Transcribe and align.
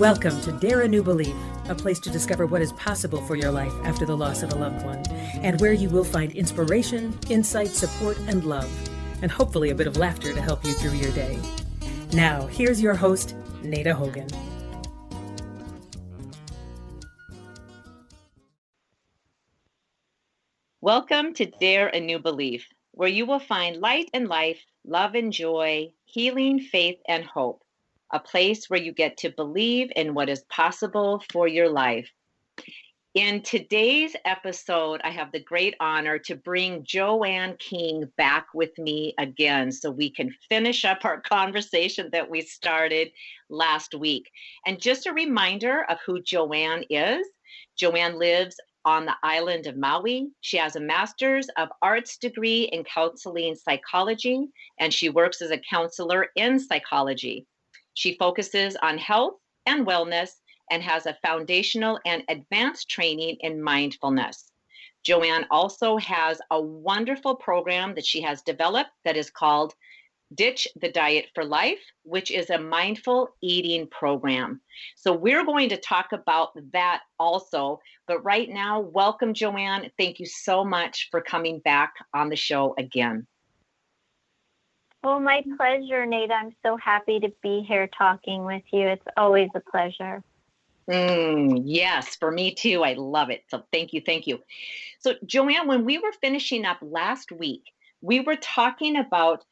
Welcome 0.00 0.40
to 0.40 0.52
Dare 0.52 0.80
a 0.80 0.88
New 0.88 1.02
Belief, 1.02 1.36
a 1.68 1.74
place 1.74 2.00
to 2.00 2.08
discover 2.10 2.46
what 2.46 2.62
is 2.62 2.72
possible 2.72 3.20
for 3.20 3.36
your 3.36 3.50
life 3.50 3.74
after 3.84 4.06
the 4.06 4.16
loss 4.16 4.42
of 4.42 4.50
a 4.50 4.54
loved 4.54 4.82
one, 4.82 5.06
and 5.42 5.60
where 5.60 5.74
you 5.74 5.90
will 5.90 6.04
find 6.04 6.32
inspiration, 6.32 7.18
insight, 7.28 7.68
support, 7.68 8.18
and 8.20 8.44
love, 8.44 8.72
and 9.20 9.30
hopefully 9.30 9.68
a 9.68 9.74
bit 9.74 9.86
of 9.86 9.98
laughter 9.98 10.32
to 10.32 10.40
help 10.40 10.64
you 10.64 10.72
through 10.72 10.94
your 10.94 11.12
day. 11.12 11.38
Now, 12.14 12.46
here's 12.46 12.80
your 12.80 12.94
host, 12.94 13.34
Nada 13.62 13.94
Hogan. 13.94 14.28
Welcome 20.80 21.34
to 21.34 21.44
Dare 21.44 21.88
a 21.88 22.00
New 22.00 22.20
Belief, 22.20 22.66
where 22.92 23.06
you 23.06 23.26
will 23.26 23.38
find 23.38 23.82
light 23.82 24.08
and 24.14 24.28
life, 24.28 24.64
love 24.82 25.14
and 25.14 25.30
joy, 25.30 25.92
healing, 26.06 26.58
faith, 26.58 26.96
and 27.06 27.22
hope 27.22 27.62
a 28.12 28.20
place 28.20 28.68
where 28.68 28.80
you 28.80 28.92
get 28.92 29.16
to 29.18 29.30
believe 29.30 29.90
in 29.96 30.14
what 30.14 30.28
is 30.28 30.44
possible 30.50 31.22
for 31.32 31.46
your 31.48 31.68
life. 31.68 32.10
In 33.14 33.42
today's 33.42 34.14
episode, 34.24 35.00
I 35.02 35.10
have 35.10 35.32
the 35.32 35.42
great 35.42 35.74
honor 35.80 36.16
to 36.20 36.36
bring 36.36 36.84
Joanne 36.84 37.56
King 37.58 38.04
back 38.16 38.46
with 38.54 38.70
me 38.78 39.14
again 39.18 39.72
so 39.72 39.90
we 39.90 40.10
can 40.10 40.32
finish 40.48 40.84
up 40.84 41.04
our 41.04 41.20
conversation 41.28 42.08
that 42.12 42.30
we 42.30 42.40
started 42.40 43.10
last 43.48 43.94
week. 43.94 44.30
And 44.64 44.80
just 44.80 45.06
a 45.06 45.12
reminder 45.12 45.84
of 45.88 45.98
who 46.06 46.22
Joanne 46.22 46.84
is 46.88 47.26
Joanne 47.76 48.18
lives 48.18 48.56
on 48.84 49.06
the 49.06 49.16
island 49.22 49.66
of 49.66 49.76
Maui. 49.76 50.30
She 50.40 50.56
has 50.56 50.76
a 50.76 50.80
master's 50.80 51.48
of 51.56 51.68
arts 51.82 52.16
degree 52.16 52.64
in 52.72 52.84
counseling 52.84 53.54
psychology, 53.54 54.48
and 54.78 54.92
she 54.92 55.08
works 55.08 55.42
as 55.42 55.50
a 55.50 55.58
counselor 55.58 56.28
in 56.36 56.58
psychology. 56.58 57.46
She 57.94 58.16
focuses 58.16 58.76
on 58.76 58.98
health 58.98 59.34
and 59.66 59.86
wellness 59.86 60.30
and 60.70 60.82
has 60.82 61.06
a 61.06 61.18
foundational 61.24 61.98
and 62.06 62.22
advanced 62.28 62.88
training 62.88 63.36
in 63.40 63.62
mindfulness. 63.62 64.50
Joanne 65.02 65.46
also 65.50 65.96
has 65.96 66.40
a 66.50 66.60
wonderful 66.60 67.34
program 67.34 67.94
that 67.94 68.06
she 68.06 68.20
has 68.20 68.42
developed 68.42 68.90
that 69.04 69.16
is 69.16 69.30
called 69.30 69.74
Ditch 70.34 70.68
the 70.80 70.92
Diet 70.92 71.26
for 71.34 71.44
Life, 71.44 71.80
which 72.04 72.30
is 72.30 72.50
a 72.50 72.58
mindful 72.58 73.30
eating 73.42 73.88
program. 73.88 74.60
So, 74.96 75.12
we're 75.12 75.44
going 75.44 75.70
to 75.70 75.76
talk 75.76 76.12
about 76.12 76.50
that 76.72 77.02
also. 77.18 77.80
But 78.06 78.24
right 78.24 78.48
now, 78.48 78.78
welcome, 78.80 79.34
Joanne. 79.34 79.90
Thank 79.98 80.20
you 80.20 80.26
so 80.26 80.64
much 80.64 81.08
for 81.10 81.20
coming 81.20 81.58
back 81.60 81.94
on 82.14 82.28
the 82.28 82.36
show 82.36 82.74
again. 82.78 83.26
Oh, 85.02 85.18
my 85.18 85.42
pleasure, 85.56 86.04
Nate. 86.04 86.30
I'm 86.30 86.54
so 86.64 86.76
happy 86.76 87.20
to 87.20 87.32
be 87.42 87.64
here 87.66 87.88
talking 87.96 88.44
with 88.44 88.62
you. 88.72 88.86
It's 88.86 89.06
always 89.16 89.48
a 89.54 89.60
pleasure. 89.60 90.22
Mm, 90.90 91.62
yes, 91.64 92.16
for 92.16 92.30
me 92.30 92.52
too. 92.52 92.82
I 92.82 92.94
love 92.94 93.30
it. 93.30 93.44
So 93.48 93.62
thank 93.72 93.92
you. 93.92 94.02
Thank 94.04 94.26
you. 94.26 94.40
So, 94.98 95.14
Joanne, 95.24 95.68
when 95.68 95.84
we 95.84 95.98
were 95.98 96.12
finishing 96.20 96.64
up 96.64 96.78
last 96.82 97.32
week, 97.32 97.62
we 98.02 98.20
were 98.20 98.36
talking 98.36 98.96
about 98.96 99.44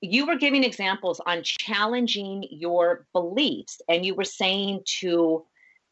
you 0.00 0.26
were 0.26 0.36
giving 0.36 0.64
examples 0.64 1.20
on 1.26 1.42
challenging 1.42 2.46
your 2.50 3.06
beliefs, 3.12 3.80
and 3.88 4.06
you 4.06 4.14
were 4.14 4.24
saying 4.24 4.80
to 5.00 5.44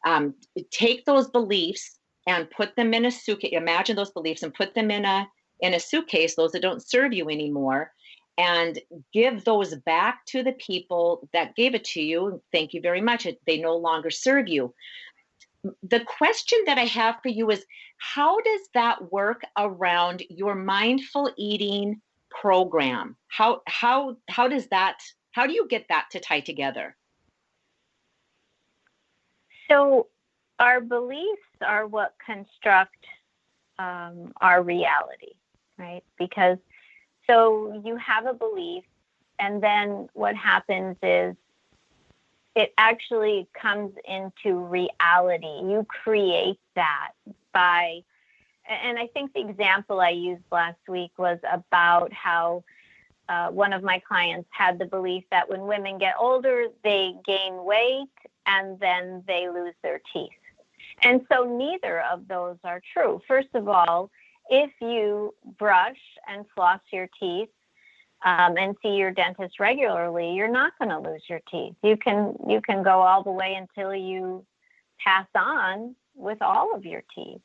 um, 0.05 0.33
take 0.71 1.05
those 1.05 1.29
beliefs 1.29 1.99
and 2.27 2.49
put 2.49 2.75
them 2.75 2.93
in 2.93 3.05
a 3.05 3.11
suitcase. 3.11 3.51
Imagine 3.53 3.95
those 3.95 4.11
beliefs 4.11 4.43
and 4.43 4.53
put 4.53 4.73
them 4.73 4.91
in 4.91 5.05
a 5.05 5.27
in 5.61 5.73
a 5.73 5.79
suitcase, 5.79 6.35
those 6.35 6.53
that 6.53 6.61
don't 6.61 6.87
serve 6.87 7.13
you 7.13 7.29
anymore, 7.29 7.91
and 8.39 8.79
give 9.11 9.43
those 9.43 9.75
back 9.75 10.25
to 10.25 10.41
the 10.43 10.53
people 10.53 11.27
that 11.33 11.57
gave 11.57 11.75
it 11.75 11.83
to 11.83 12.01
you. 12.01 12.41
Thank 12.53 12.73
you 12.73 12.79
very 12.79 13.01
much. 13.01 13.27
They 13.45 13.59
no 13.59 13.75
longer 13.75 14.09
serve 14.09 14.47
you. 14.47 14.73
The 15.83 15.99
question 15.99 16.57
that 16.65 16.77
I 16.77 16.85
have 16.85 17.17
for 17.21 17.27
you 17.27 17.51
is 17.51 17.65
how 17.97 18.39
does 18.39 18.61
that 18.73 19.11
work 19.11 19.41
around 19.57 20.23
your 20.29 20.55
mindful 20.55 21.33
eating 21.37 22.01
program? 22.29 23.17
How 23.27 23.61
how 23.67 24.15
how 24.29 24.47
does 24.47 24.67
that 24.67 24.99
how 25.31 25.45
do 25.45 25.51
you 25.51 25.67
get 25.67 25.85
that 25.89 26.05
to 26.11 26.21
tie 26.21 26.39
together? 26.39 26.95
So 29.69 30.07
our 30.59 30.79
beliefs 30.79 31.41
are 31.61 31.87
what 31.87 32.15
construct 32.25 33.05
um, 33.77 34.31
our 34.39 34.63
reality, 34.63 35.33
right? 35.77 36.03
Because 36.17 36.57
so 37.29 37.81
you 37.85 37.95
have 37.97 38.25
a 38.25 38.33
belief, 38.33 38.83
and 39.37 39.61
then 39.61 40.09
what 40.13 40.35
happens 40.35 40.97
is 41.03 41.35
it 42.55 42.73
actually 42.77 43.47
comes 43.53 43.93
into 44.03 44.57
reality. 44.57 45.45
You 45.45 45.85
create 45.87 46.59
that 46.75 47.11
by, 47.53 48.01
and 48.67 48.97
I 48.97 49.07
think 49.07 49.33
the 49.33 49.41
example 49.41 50.01
I 50.01 50.09
used 50.09 50.41
last 50.51 50.79
week 50.87 51.11
was 51.17 51.37
about 51.51 52.11
how 52.11 52.63
uh, 53.29 53.49
one 53.49 53.73
of 53.73 53.83
my 53.83 53.99
clients 53.99 54.49
had 54.51 54.79
the 54.79 54.85
belief 54.85 55.23
that 55.29 55.47
when 55.47 55.61
women 55.61 55.99
get 55.99 56.15
older, 56.19 56.65
they 56.83 57.13
gain 57.25 57.63
weight 57.63 58.07
and 58.47 58.79
then 58.79 59.23
they 59.27 59.47
lose 59.47 59.75
their 59.83 60.01
teeth. 60.11 60.31
And 61.03 61.21
so 61.31 61.43
neither 61.43 62.01
of 62.01 62.27
those 62.27 62.57
are 62.63 62.81
true. 62.93 63.21
First 63.27 63.49
of 63.53 63.67
all, 63.67 64.09
if 64.49 64.71
you 64.81 65.33
brush 65.57 65.99
and 66.27 66.45
floss 66.55 66.81
your 66.91 67.07
teeth 67.19 67.49
um, 68.25 68.57
and 68.57 68.75
see 68.81 68.95
your 68.95 69.11
dentist 69.11 69.59
regularly, 69.59 70.33
you're 70.33 70.51
not 70.51 70.73
going 70.79 70.89
to 70.89 70.99
lose 70.99 71.23
your 71.29 71.41
teeth. 71.49 71.75
You 71.83 71.95
can 71.97 72.35
you 72.47 72.61
can 72.61 72.83
go 72.83 73.01
all 73.01 73.23
the 73.23 73.31
way 73.31 73.53
until 73.55 73.93
you 73.93 74.45
pass 75.03 75.27
on 75.35 75.95
with 76.15 76.41
all 76.41 76.75
of 76.75 76.85
your 76.85 77.03
teeth. 77.15 77.41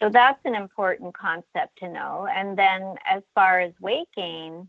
So 0.00 0.10
that's 0.10 0.40
an 0.44 0.54
important 0.54 1.14
concept 1.16 1.78
to 1.78 1.88
know. 1.88 2.28
And 2.30 2.58
then 2.58 2.96
as 3.08 3.22
far 3.34 3.60
as 3.60 3.72
weight 3.80 4.08
gain, 4.14 4.68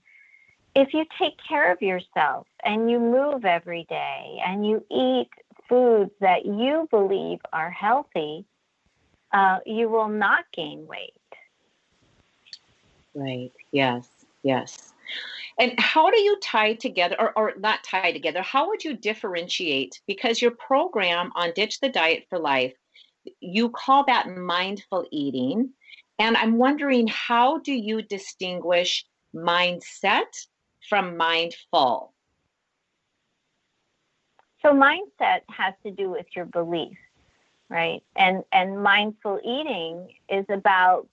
if 0.76 0.94
you 0.94 1.06
take 1.20 1.34
care 1.48 1.72
of 1.72 1.82
yourself 1.82 2.48
and 2.64 2.90
you 2.90 3.00
move 3.00 3.44
every 3.44 3.86
day 3.90 4.40
and 4.46 4.66
you 4.66 4.86
eat 4.92 5.30
foods 5.68 6.12
that 6.22 6.46
you 6.46 6.88
believe 6.92 7.40
are 7.52 7.72
healthy, 7.72 8.46
uh, 9.34 9.60
you 9.66 9.90
will 9.90 10.08
not 10.08 10.46
gain 10.54 10.88
weight. 10.88 11.17
Right. 13.18 13.52
Yes. 13.72 14.08
Yes. 14.44 14.94
And 15.60 15.74
how 15.80 16.12
do 16.12 16.20
you 16.20 16.40
tie 16.40 16.76
together, 16.76 17.16
or, 17.20 17.34
or 17.36 17.54
not 17.58 17.84
tie 17.84 18.12
together? 18.12 18.44
How 18.44 18.68
would 18.68 18.84
you 18.84 18.96
differentiate? 18.96 20.00
Because 20.06 20.40
your 20.40 20.52
program 20.52 21.32
on 21.34 21.52
Ditch 21.56 21.80
the 21.80 21.90
Diet 21.90 22.26
for 22.30 22.38
Life, 22.38 22.74
you 23.40 23.70
call 23.70 24.06
that 24.06 24.30
mindful 24.30 25.08
eating. 25.12 25.72
And 26.20 26.38
I'm 26.38 26.60
wondering, 26.60 27.08
how 27.08 27.58
do 27.58 27.74
you 27.74 28.04
distinguish 28.04 29.04
mindset 29.36 30.32
from 30.88 31.18
mindful? 31.18 32.14
So 34.62 34.74
mindset 34.74 35.42
has 35.50 35.74
to 35.84 35.92
do 35.92 36.12
with 36.12 36.28
your 36.36 36.46
beliefs, 36.46 36.98
right? 37.68 38.04
And 38.16 38.44
and 38.52 38.84
mindful 38.84 39.40
eating 39.44 40.14
is 40.30 40.46
about 40.50 41.08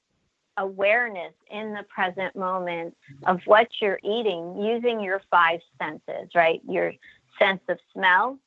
awareness 0.57 1.33
in 1.51 1.73
the 1.73 1.85
present 1.85 2.35
moment 2.37 2.97
of 3.27 3.41
what 3.47 3.69
you're 3.81 4.01
eating 4.03 4.63
using 4.63 5.01
your 5.01 5.21
five 5.31 5.61
senses, 5.81 6.29
right? 6.35 6.61
Your 6.69 6.93
sense 7.39 7.61
of 7.69 7.79
smell, 7.93 8.39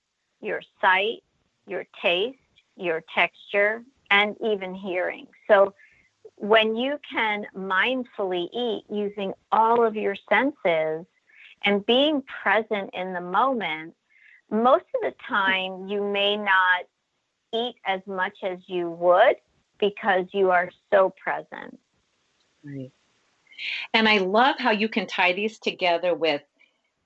your 0.41 0.61
sight, 0.79 1.23
your 1.67 1.85
taste, 2.01 2.37
your 2.75 3.03
texture, 3.13 3.83
and 4.09 4.35
even 4.43 4.73
hearing. 4.73 5.27
So 5.47 5.73
when 6.35 6.75
you 6.75 6.99
can 7.11 7.45
mindfully 7.55 8.47
eat 8.53 8.83
using 8.89 9.33
all 9.51 9.85
of 9.85 9.95
your 9.95 10.15
senses 10.29 11.05
and 11.63 11.85
being 11.85 12.23
present 12.43 12.91
in 12.93 13.13
the 13.13 13.21
moment, 13.21 13.95
most 14.49 14.85
of 14.95 15.01
the 15.01 15.13
time 15.27 15.87
you 15.87 16.03
may 16.03 16.37
not 16.37 16.85
eat 17.53 17.75
as 17.85 18.01
much 18.05 18.37
as 18.43 18.59
you 18.67 18.89
would 18.91 19.35
because 19.79 20.25
you 20.31 20.51
are 20.51 20.69
so 20.91 21.13
present. 21.21 21.77
Right. 22.67 22.91
And 23.93 24.07
I 24.07 24.17
love 24.19 24.57
how 24.59 24.71
you 24.71 24.89
can 24.89 25.07
tie 25.07 25.33
these 25.33 25.59
together 25.59 26.13
with 26.13 26.41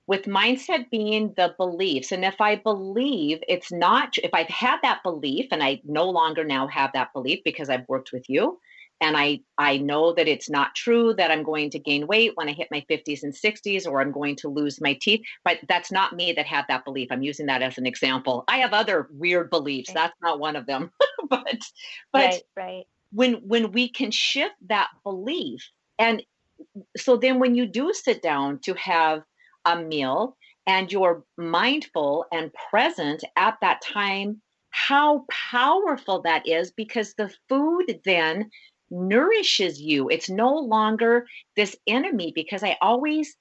with 0.08 0.24
mindset 0.24 0.90
being 0.90 1.32
the 1.36 1.54
beliefs. 1.56 2.10
And 2.10 2.24
if 2.24 2.40
I 2.40 2.56
believe 2.56 3.38
it's 3.48 3.70
not 3.70 4.18
if 4.18 4.34
I've 4.34 4.48
had 4.48 4.78
that 4.82 5.02
belief 5.02 5.46
and 5.52 5.62
I 5.62 5.80
no 5.84 6.10
longer 6.10 6.44
now 6.44 6.66
have 6.66 6.90
that 6.94 7.12
belief 7.12 7.40
because 7.44 7.70
I've 7.70 7.88
worked 7.88 8.12
with 8.12 8.28
you 8.28 8.58
and 9.00 9.16
I 9.16 9.40
I 9.58 9.78
know 9.78 10.12
that 10.12 10.28
it's 10.28 10.50
not 10.50 10.74
true 10.74 11.14
that 11.14 11.30
I'm 11.30 11.44
going 11.44 11.70
to 11.70 11.78
gain 11.78 12.08
weight 12.08 12.32
when 12.34 12.48
I 12.48 12.52
hit 12.52 12.68
my 12.70 12.84
50s 12.90 13.22
and 13.22 13.32
60s 13.32 13.86
or 13.86 14.00
I'm 14.00 14.12
going 14.12 14.36
to 14.36 14.48
lose 14.48 14.80
my 14.80 14.98
teeth, 15.00 15.22
but 15.44 15.58
that's 15.68 15.92
not 15.92 16.14
me 16.14 16.32
that 16.32 16.46
had 16.46 16.64
that 16.68 16.84
belief. 16.84 17.08
I'm 17.10 17.22
using 17.22 17.46
that 17.46 17.62
as 17.62 17.78
an 17.78 17.86
example. 17.86 18.44
I 18.48 18.58
have 18.58 18.72
other 18.72 19.08
weird 19.12 19.50
beliefs. 19.50 19.90
Right. 19.90 20.02
That's 20.02 20.16
not 20.20 20.40
one 20.40 20.56
of 20.56 20.66
them. 20.66 20.90
but 21.30 21.60
but 22.12 22.20
right, 22.20 22.42
right 22.56 22.86
when 23.12 23.34
when 23.46 23.72
we 23.72 23.88
can 23.88 24.10
shift 24.10 24.54
that 24.68 24.88
belief 25.04 25.68
and 25.98 26.22
so 26.96 27.16
then 27.16 27.38
when 27.38 27.54
you 27.54 27.66
do 27.66 27.92
sit 27.92 28.22
down 28.22 28.58
to 28.60 28.74
have 28.74 29.22
a 29.64 29.76
meal 29.76 30.36
and 30.66 30.90
you're 30.90 31.24
mindful 31.36 32.26
and 32.32 32.52
present 32.70 33.24
at 33.36 33.58
that 33.60 33.82
time, 33.82 34.40
how 34.70 35.24
powerful 35.28 36.22
that 36.22 36.46
is 36.46 36.70
because 36.72 37.14
the 37.14 37.32
food 37.48 38.00
then 38.04 38.50
nourishes 38.90 39.80
you. 39.80 40.08
It's 40.08 40.30
no 40.30 40.54
longer 40.54 41.26
this 41.56 41.76
enemy 41.86 42.32
because 42.34 42.62
I 42.62 42.76
always, 42.80 43.36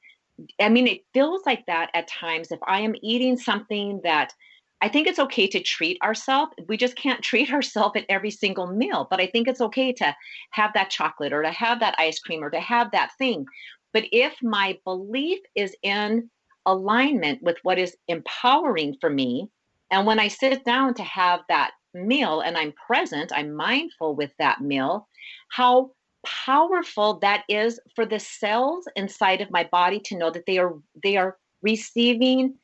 I 0.60 0.70
mean, 0.70 0.88
it 0.88 1.06
feels 1.14 1.42
like 1.46 1.66
that 1.68 1.90
at 1.94 2.08
times 2.08 2.52
if 2.52 2.60
I 2.68 2.82
am 2.82 2.96
eating 3.02 3.38
something 3.38 4.02
that 4.04 4.34
I 4.81 4.89
think 4.89 5.07
it's 5.07 5.19
okay 5.19 5.48
to 5.48 5.62
treat 5.62 6.01
ourselves. 6.01 6.54
We 6.68 6.78
just 6.78 6.95
can't 6.95 7.22
treat 7.30 7.51
ourselves 7.51 7.95
at 7.95 8.06
every 8.10 8.31
single 8.31 8.68
meal, 8.68 9.07
but 9.10 9.22
I 9.22 9.28
think 9.28 9.48
it's 9.48 9.62
okay 9.62 9.94
to 9.94 10.16
have 10.51 10.74
that 10.74 10.89
chocolate 10.89 11.33
or 11.33 11.44
to 11.44 11.51
have 11.51 11.80
that 11.80 11.95
ice 11.98 12.19
cream 12.19 12.44
or 12.44 12.50
to 12.50 12.60
have 12.60 12.92
that 12.92 13.12
thing. 13.18 13.45
But 13.94 14.06
if 14.12 14.33
my 14.42 14.78
belief 14.86 15.39
is 15.56 15.75
in 15.83 16.30
alignment 16.66 17.42
with 17.42 17.57
what 17.63 17.80
is 17.80 17.95
empowering 18.07 18.95
for 19.01 19.10
me, 19.10 19.50
and 19.92 20.06
when 20.06 20.19
I 20.19 20.30
sit 20.30 20.63
down 20.63 20.94
to 20.95 21.04
have 21.04 21.42
that 21.50 21.72
meal 21.94 22.39
and 22.39 22.57
I'm 22.57 22.74
present, 22.88 23.31
I'm 23.36 23.54
mindful 23.54 24.16
with 24.16 24.31
that 24.39 24.62
meal, 24.62 25.07
how 25.50 25.92
powerful 26.25 27.19
that 27.19 27.44
is 27.50 27.80
for 27.95 28.06
the 28.06 28.19
cells 28.19 28.88
inside 28.95 29.42
of 29.42 29.51
my 29.51 29.68
body 29.72 30.00
to 30.06 30.18
know 30.18 30.30
that 30.30 30.45
they 30.45 30.57
are 30.57 30.75
they 31.04 31.18
are 31.18 31.38
receiving 31.62 32.56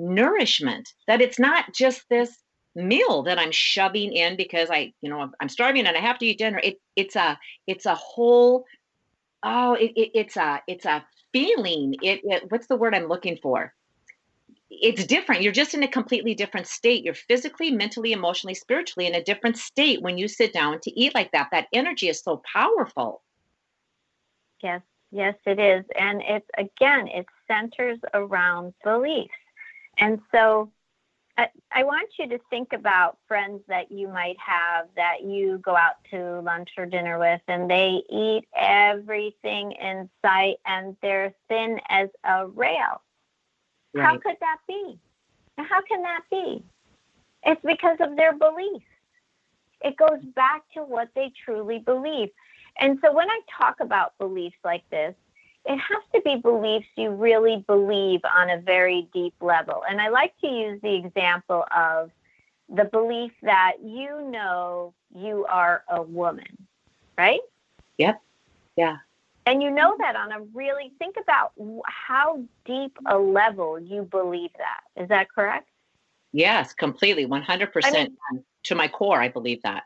nourishment 0.00 0.88
that 1.06 1.20
it's 1.20 1.38
not 1.38 1.72
just 1.74 2.04
this 2.08 2.38
meal 2.74 3.22
that 3.22 3.38
i'm 3.38 3.50
shoving 3.50 4.12
in 4.12 4.36
because 4.36 4.70
i 4.70 4.92
you 5.00 5.10
know 5.10 5.28
i'm 5.40 5.48
starving 5.48 5.86
and 5.86 5.96
i 5.96 6.00
have 6.00 6.18
to 6.18 6.26
eat 6.26 6.38
dinner. 6.38 6.60
It, 6.62 6.80
it's 6.96 7.16
a 7.16 7.38
it's 7.66 7.86
a 7.86 7.94
whole 7.94 8.64
oh 9.42 9.74
it, 9.74 9.92
it, 9.96 10.10
it's 10.14 10.36
a 10.36 10.62
it's 10.66 10.86
a 10.86 11.04
feeling. 11.32 11.94
It, 12.02 12.20
it 12.24 12.44
what's 12.50 12.66
the 12.66 12.76
word 12.76 12.94
i'm 12.94 13.08
looking 13.08 13.38
for? 13.42 13.72
It's 14.70 15.04
different. 15.04 15.42
You're 15.42 15.52
just 15.52 15.74
in 15.74 15.82
a 15.82 15.88
completely 15.88 16.34
different 16.34 16.68
state. 16.68 17.04
You're 17.04 17.14
physically 17.14 17.72
mentally 17.72 18.12
emotionally 18.12 18.54
spiritually 18.54 19.06
in 19.08 19.16
a 19.16 19.22
different 19.22 19.58
state 19.58 20.00
when 20.00 20.16
you 20.16 20.28
sit 20.28 20.52
down 20.52 20.78
to 20.82 21.00
eat 21.00 21.14
like 21.14 21.32
that. 21.32 21.48
That 21.50 21.66
energy 21.72 22.08
is 22.08 22.22
so 22.22 22.40
powerful. 22.52 23.22
Yes 24.62 24.82
yes 25.10 25.34
it 25.44 25.58
is. 25.58 25.84
And 25.98 26.22
it's 26.22 26.48
again 26.56 27.08
it 27.08 27.26
centers 27.48 27.98
around 28.14 28.74
beliefs 28.84 29.30
and 30.00 30.20
so 30.32 30.70
I, 31.38 31.48
I 31.72 31.84
want 31.84 32.10
you 32.18 32.28
to 32.28 32.38
think 32.50 32.72
about 32.72 33.18
friends 33.26 33.62
that 33.68 33.90
you 33.90 34.08
might 34.08 34.36
have 34.38 34.88
that 34.96 35.22
you 35.22 35.58
go 35.58 35.76
out 35.76 35.94
to 36.10 36.40
lunch 36.40 36.70
or 36.76 36.86
dinner 36.86 37.18
with, 37.18 37.40
and 37.48 37.70
they 37.70 38.02
eat 38.10 38.46
everything 38.54 39.72
in 39.72 40.10
sight 40.22 40.56
and 40.66 40.96
they're 41.00 41.32
thin 41.48 41.80
as 41.88 42.08
a 42.24 42.46
rail. 42.46 43.00
Right. 43.94 44.04
How 44.04 44.18
could 44.18 44.36
that 44.40 44.58
be? 44.68 44.98
How 45.56 45.80
can 45.82 46.02
that 46.02 46.22
be? 46.30 46.62
It's 47.44 47.62
because 47.64 47.96
of 48.00 48.16
their 48.16 48.32
beliefs. 48.32 48.84
It 49.82 49.96
goes 49.96 50.22
back 50.34 50.62
to 50.74 50.82
what 50.82 51.08
they 51.14 51.32
truly 51.44 51.78
believe. 51.78 52.28
And 52.78 52.98
so 53.02 53.12
when 53.12 53.30
I 53.30 53.40
talk 53.58 53.80
about 53.80 54.16
beliefs 54.18 54.58
like 54.64 54.88
this, 54.90 55.14
it 55.66 55.78
has 55.78 56.02
to 56.14 56.20
be 56.22 56.36
beliefs 56.36 56.88
you 56.96 57.10
really 57.10 57.64
believe 57.66 58.20
on 58.24 58.50
a 58.50 58.58
very 58.58 59.08
deep 59.12 59.34
level. 59.40 59.82
And 59.88 60.00
I 60.00 60.08
like 60.08 60.32
to 60.40 60.48
use 60.48 60.80
the 60.82 60.94
example 60.94 61.64
of 61.74 62.10
the 62.68 62.84
belief 62.84 63.32
that 63.42 63.74
you 63.82 64.30
know 64.30 64.94
you 65.14 65.44
are 65.48 65.84
a 65.88 66.02
woman, 66.02 66.66
right? 67.18 67.40
Yep. 67.98 68.20
Yeah. 68.76 68.96
And 69.46 69.62
you 69.62 69.70
know 69.70 69.96
that 69.98 70.16
on 70.16 70.32
a 70.32 70.40
really, 70.54 70.92
think 70.98 71.16
about 71.20 71.52
how 71.84 72.42
deep 72.64 72.96
a 73.06 73.18
level 73.18 73.78
you 73.78 74.02
believe 74.02 74.50
that. 74.58 75.02
Is 75.02 75.08
that 75.08 75.28
correct? 75.30 75.68
Yes, 76.32 76.72
completely. 76.72 77.26
100% 77.26 77.68
I 77.84 77.90
mean, 77.90 78.44
to 78.64 78.74
my 78.74 78.86
core, 78.86 79.20
I 79.20 79.28
believe 79.28 79.62
that. 79.62 79.84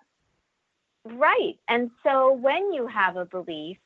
Right. 1.04 1.58
And 1.68 1.90
so 2.02 2.32
when 2.32 2.72
you 2.72 2.86
have 2.86 3.16
a 3.16 3.24
belief, 3.24 3.78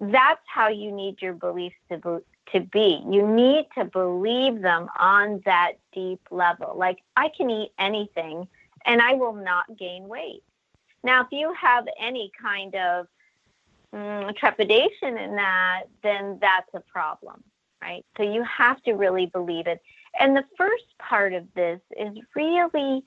that's 0.00 0.42
how 0.46 0.68
you 0.68 0.92
need 0.92 1.22
your 1.22 1.34
beliefs 1.34 1.76
to 1.90 1.98
be, 1.98 2.18
to 2.52 2.60
be. 2.60 3.02
You 3.08 3.26
need 3.26 3.66
to 3.76 3.84
believe 3.84 4.60
them 4.60 4.88
on 4.98 5.42
that 5.44 5.72
deep 5.92 6.20
level. 6.30 6.74
Like 6.76 6.98
I 7.16 7.30
can 7.36 7.50
eat 7.50 7.72
anything 7.78 8.48
and 8.84 9.00
I 9.00 9.14
will 9.14 9.34
not 9.34 9.76
gain 9.78 10.08
weight. 10.08 10.42
Now, 11.04 11.22
if 11.22 11.28
you 11.30 11.52
have 11.60 11.86
any 12.00 12.30
kind 12.40 12.74
of 12.74 13.06
mm, 13.94 14.36
trepidation 14.36 15.18
in 15.18 15.36
that, 15.36 15.84
then 16.02 16.38
that's 16.40 16.72
a 16.74 16.80
problem, 16.80 17.42
right? 17.80 18.04
So 18.16 18.22
you 18.22 18.44
have 18.44 18.82
to 18.84 18.92
really 18.92 19.26
believe 19.26 19.66
it. 19.66 19.80
And 20.18 20.36
the 20.36 20.44
first 20.56 20.84
part 20.98 21.32
of 21.32 21.46
this 21.54 21.80
is 21.96 22.16
really 22.34 23.02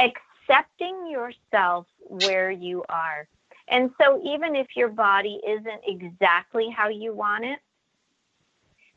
accepting 0.00 1.08
yourself 1.10 1.86
where 2.08 2.50
you 2.50 2.84
are. 2.88 3.28
And 3.68 3.90
so, 4.00 4.20
even 4.24 4.54
if 4.54 4.68
your 4.76 4.88
body 4.88 5.40
isn't 5.46 5.80
exactly 5.86 6.70
how 6.70 6.88
you 6.88 7.12
want 7.12 7.44
it, 7.44 7.58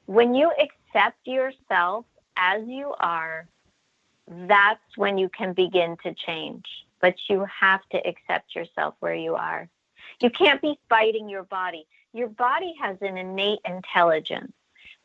when 0.05 0.35
you 0.35 0.51
accept 0.51 1.17
yourself 1.25 2.05
as 2.35 2.63
you 2.67 2.93
are, 2.99 3.47
that's 4.27 4.81
when 4.95 5.17
you 5.17 5.29
can 5.29 5.53
begin 5.53 5.97
to 6.03 6.13
change. 6.13 6.65
But 7.01 7.15
you 7.27 7.45
have 7.45 7.81
to 7.91 7.97
accept 8.07 8.55
yourself 8.55 8.95
where 8.99 9.15
you 9.15 9.35
are. 9.35 9.69
You 10.21 10.29
can't 10.29 10.61
be 10.61 10.79
fighting 10.89 11.29
your 11.29 11.43
body. 11.43 11.87
Your 12.13 12.27
body 12.27 12.73
has 12.81 12.97
an 13.01 13.17
innate 13.17 13.59
intelligence. 13.65 14.51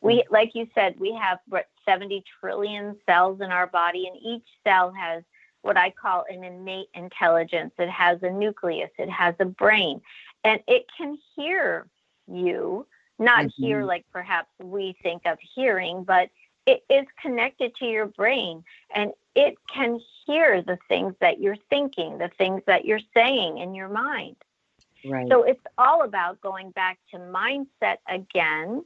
We, 0.01 0.23
mm. 0.23 0.31
like 0.31 0.55
you 0.55 0.67
said, 0.75 0.99
we 0.99 1.13
have 1.13 1.39
what 1.47 1.67
70 1.85 2.23
trillion 2.39 2.97
cells 3.05 3.41
in 3.41 3.51
our 3.51 3.67
body, 3.67 4.07
and 4.07 4.17
each 4.21 4.47
cell 4.63 4.91
has 4.91 5.23
what 5.65 5.77
I 5.77 5.89
call 5.89 6.25
an 6.29 6.43
innate 6.43 6.89
intelligence. 6.93 7.73
It 7.79 7.89
has 7.89 8.21
a 8.21 8.29
nucleus, 8.29 8.91
it 8.99 9.09
has 9.09 9.33
a 9.39 9.45
brain, 9.45 9.99
and 10.43 10.59
it 10.67 10.85
can 10.95 11.17
hear 11.35 11.87
you, 12.27 12.85
not 13.17 13.45
mm-hmm. 13.45 13.63
hear 13.63 13.83
like 13.83 14.05
perhaps 14.13 14.49
we 14.61 14.95
think 15.01 15.23
of 15.25 15.39
hearing, 15.55 16.03
but 16.03 16.29
it 16.67 16.83
is 16.89 17.05
connected 17.21 17.75
to 17.75 17.85
your 17.85 18.05
brain 18.05 18.63
and 18.93 19.11
it 19.35 19.55
can 19.71 19.99
hear 20.25 20.61
the 20.61 20.77
things 20.87 21.13
that 21.19 21.39
you're 21.39 21.57
thinking, 21.69 22.17
the 22.17 22.31
things 22.37 22.61
that 22.67 22.85
you're 22.85 22.99
saying 23.13 23.57
in 23.57 23.75
your 23.75 23.89
mind. 23.89 24.35
Right. 25.03 25.27
So 25.29 25.43
it's 25.43 25.61
all 25.77 26.03
about 26.03 26.41
going 26.41 26.71
back 26.71 26.99
to 27.11 27.17
mindset 27.17 27.97
again, 28.07 28.83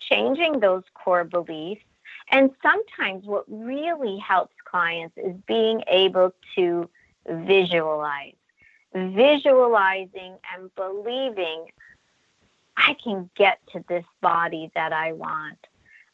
changing 0.00 0.60
those 0.60 0.82
core 0.94 1.24
beliefs. 1.24 1.84
And 2.30 2.50
sometimes 2.62 3.24
what 3.24 3.44
really 3.48 4.18
helps 4.18 4.54
clients 4.64 5.16
is 5.16 5.34
being 5.46 5.82
able 5.86 6.34
to 6.56 6.88
visualize, 7.28 8.34
visualizing 8.94 10.36
and 10.54 10.74
believing 10.74 11.66
I 12.76 12.94
can 13.02 13.30
get 13.36 13.58
to 13.72 13.84
this 13.88 14.04
body 14.20 14.70
that 14.74 14.92
I 14.92 15.12
want. 15.12 15.58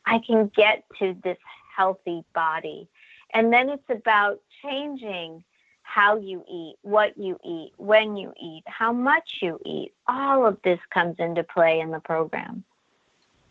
I 0.07 0.21
can 0.21 0.51
get 0.55 0.85
to 0.99 1.17
this 1.23 1.39
healthy 1.77 2.25
body. 2.35 2.89
And 3.35 3.53
then 3.53 3.69
it's 3.71 3.89
about 3.89 4.41
changing 4.63 5.45
how 5.83 6.17
you 6.17 6.45
eat, 6.51 6.77
what 6.83 7.19
you 7.19 7.39
eat, 7.45 7.73
when 7.77 8.17
you 8.17 8.33
eat, 8.41 8.63
how 8.67 8.93
much 8.93 9.39
you 9.43 9.59
eat. 9.65 9.93
All 10.07 10.47
of 10.47 10.59
this 10.63 10.79
comes 10.91 11.17
into 11.19 11.43
play 11.43 11.81
in 11.81 11.91
the 11.91 12.01
program. 12.01 12.65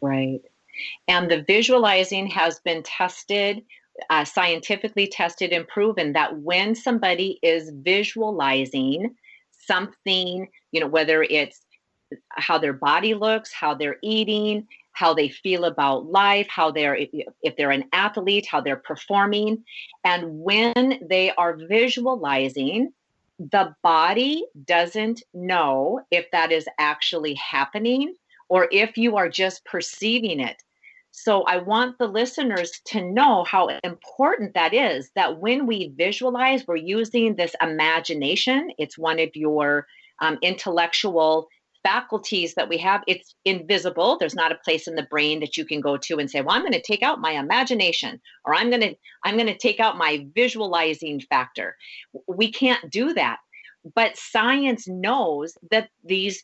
Right. 0.01 0.41
And 1.07 1.29
the 1.29 1.43
visualizing 1.43 2.27
has 2.27 2.59
been 2.59 2.83
tested 2.83 3.63
uh, 4.09 4.25
scientifically 4.25 5.07
tested 5.07 5.51
and 5.51 5.67
proven 5.67 6.13
that 6.13 6.37
when 6.39 6.75
somebody 6.75 7.39
is 7.41 7.71
visualizing 7.81 9.15
something, 9.51 10.47
you 10.71 10.79
know, 10.79 10.87
whether 10.87 11.23
it's 11.23 11.61
how 12.29 12.57
their 12.57 12.73
body 12.73 13.13
looks, 13.13 13.53
how 13.53 13.73
they're 13.73 13.97
eating, 14.01 14.67
how 14.93 15.13
they 15.13 15.29
feel 15.29 15.65
about 15.65 16.05
life, 16.07 16.47
how 16.49 16.71
they're, 16.71 16.97
if 16.97 17.55
they're 17.55 17.71
an 17.71 17.85
athlete, 17.93 18.45
how 18.49 18.59
they're 18.59 18.75
performing. 18.75 19.63
And 20.03 20.39
when 20.39 20.99
they 21.07 21.31
are 21.31 21.55
visualizing, 21.55 22.91
the 23.39 23.73
body 23.81 24.45
doesn't 24.65 25.23
know 25.33 26.01
if 26.11 26.29
that 26.31 26.51
is 26.51 26.67
actually 26.77 27.35
happening 27.35 28.13
or 28.51 28.67
if 28.69 28.97
you 28.97 29.15
are 29.15 29.29
just 29.29 29.63
perceiving 29.63 30.41
it. 30.41 30.61
So 31.11 31.43
I 31.43 31.57
want 31.57 31.97
the 31.97 32.07
listeners 32.07 32.81
to 32.87 33.01
know 33.01 33.45
how 33.45 33.69
important 33.85 34.55
that 34.55 34.73
is 34.73 35.09
that 35.15 35.39
when 35.39 35.65
we 35.65 35.93
visualize, 35.95 36.67
we're 36.67 36.75
using 36.75 37.35
this 37.35 37.55
imagination. 37.61 38.69
It's 38.77 38.97
one 38.97 39.19
of 39.19 39.29
your 39.35 39.87
um, 40.19 40.37
intellectual 40.41 41.47
faculties 41.81 42.53
that 42.55 42.67
we 42.67 42.77
have. 42.79 43.03
It's 43.07 43.33
invisible. 43.45 44.17
There's 44.17 44.35
not 44.35 44.51
a 44.51 44.59
place 44.65 44.85
in 44.85 44.95
the 44.95 45.07
brain 45.09 45.39
that 45.39 45.55
you 45.55 45.63
can 45.63 45.79
go 45.79 45.95
to 45.95 46.17
and 46.17 46.29
say, 46.29 46.41
"Well, 46.41 46.53
I'm 46.53 46.61
going 46.61 46.73
to 46.73 46.81
take 46.81 47.03
out 47.03 47.21
my 47.21 47.31
imagination 47.31 48.19
or 48.43 48.53
I'm 48.53 48.69
going 48.69 48.81
to 48.81 48.95
I'm 49.23 49.35
going 49.35 49.47
to 49.47 49.57
take 49.57 49.79
out 49.79 49.97
my 49.97 50.27
visualizing 50.35 51.21
factor." 51.21 51.77
We 52.27 52.51
can't 52.51 52.91
do 52.91 53.13
that. 53.13 53.37
But 53.95 54.17
science 54.17 54.87
knows 54.87 55.57
that 55.71 55.89
these 56.03 56.43